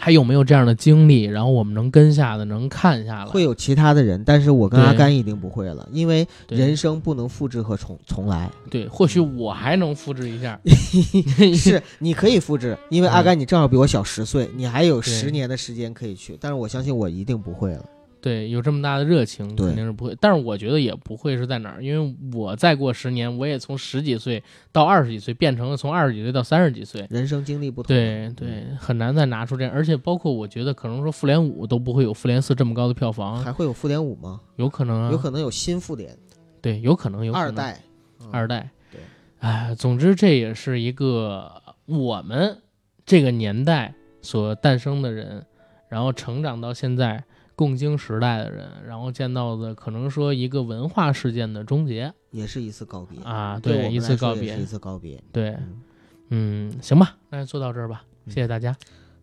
[0.00, 3.26] 还有没有这样的经历，然后我们能跟下的，能看下来？
[3.26, 8.48] 会有其他的人，但是我跟阿甘一定不会了，因为人生不能复制和重重来。
[8.70, 10.58] 对，或许我还能复制一下，
[11.54, 17.84] 是， 你可以复制，因为阿甘你正好比我小十岁，你还有对十年的时间可以去，但是我相信我一定不会了。
[18.20, 20.16] 对，有这么大的热情，肯定是不会。
[20.20, 24.42] 但是我觉得也不会是在哪儿，因为我再过十年，我也从十几岁
[24.72, 27.06] 到二十几岁，变成了从二十几岁到三十几岁。
[27.10, 34.40] 人生经历不同，对对，很难再拿出这样，而且包括我觉得，可能说复联五都不会有复联四这么高的票房，还会有复联五吗？
[34.56, 36.16] 有可能啊，有可能有新复联
[36.60, 37.80] 对，有可能有二代，
[38.20, 39.00] 嗯二代，对，
[39.38, 42.58] 哎，总之这也是一个我们
[43.06, 45.46] 这个年代所诞生的人，
[45.88, 47.22] 然后成长到现在
[47.58, 55.20] 共经时代的人，然后见到的可能说一个文化事件的终结也是一次告别啊，对一次告别一，次告别。
[55.32, 58.76] 对，嗯嗯，行吧，那就做到这儿吧，谢谢大家，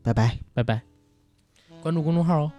[0.03, 0.37] 拜拜。
[0.53, 0.81] 拜拜，
[1.81, 2.51] 关注公众号哦。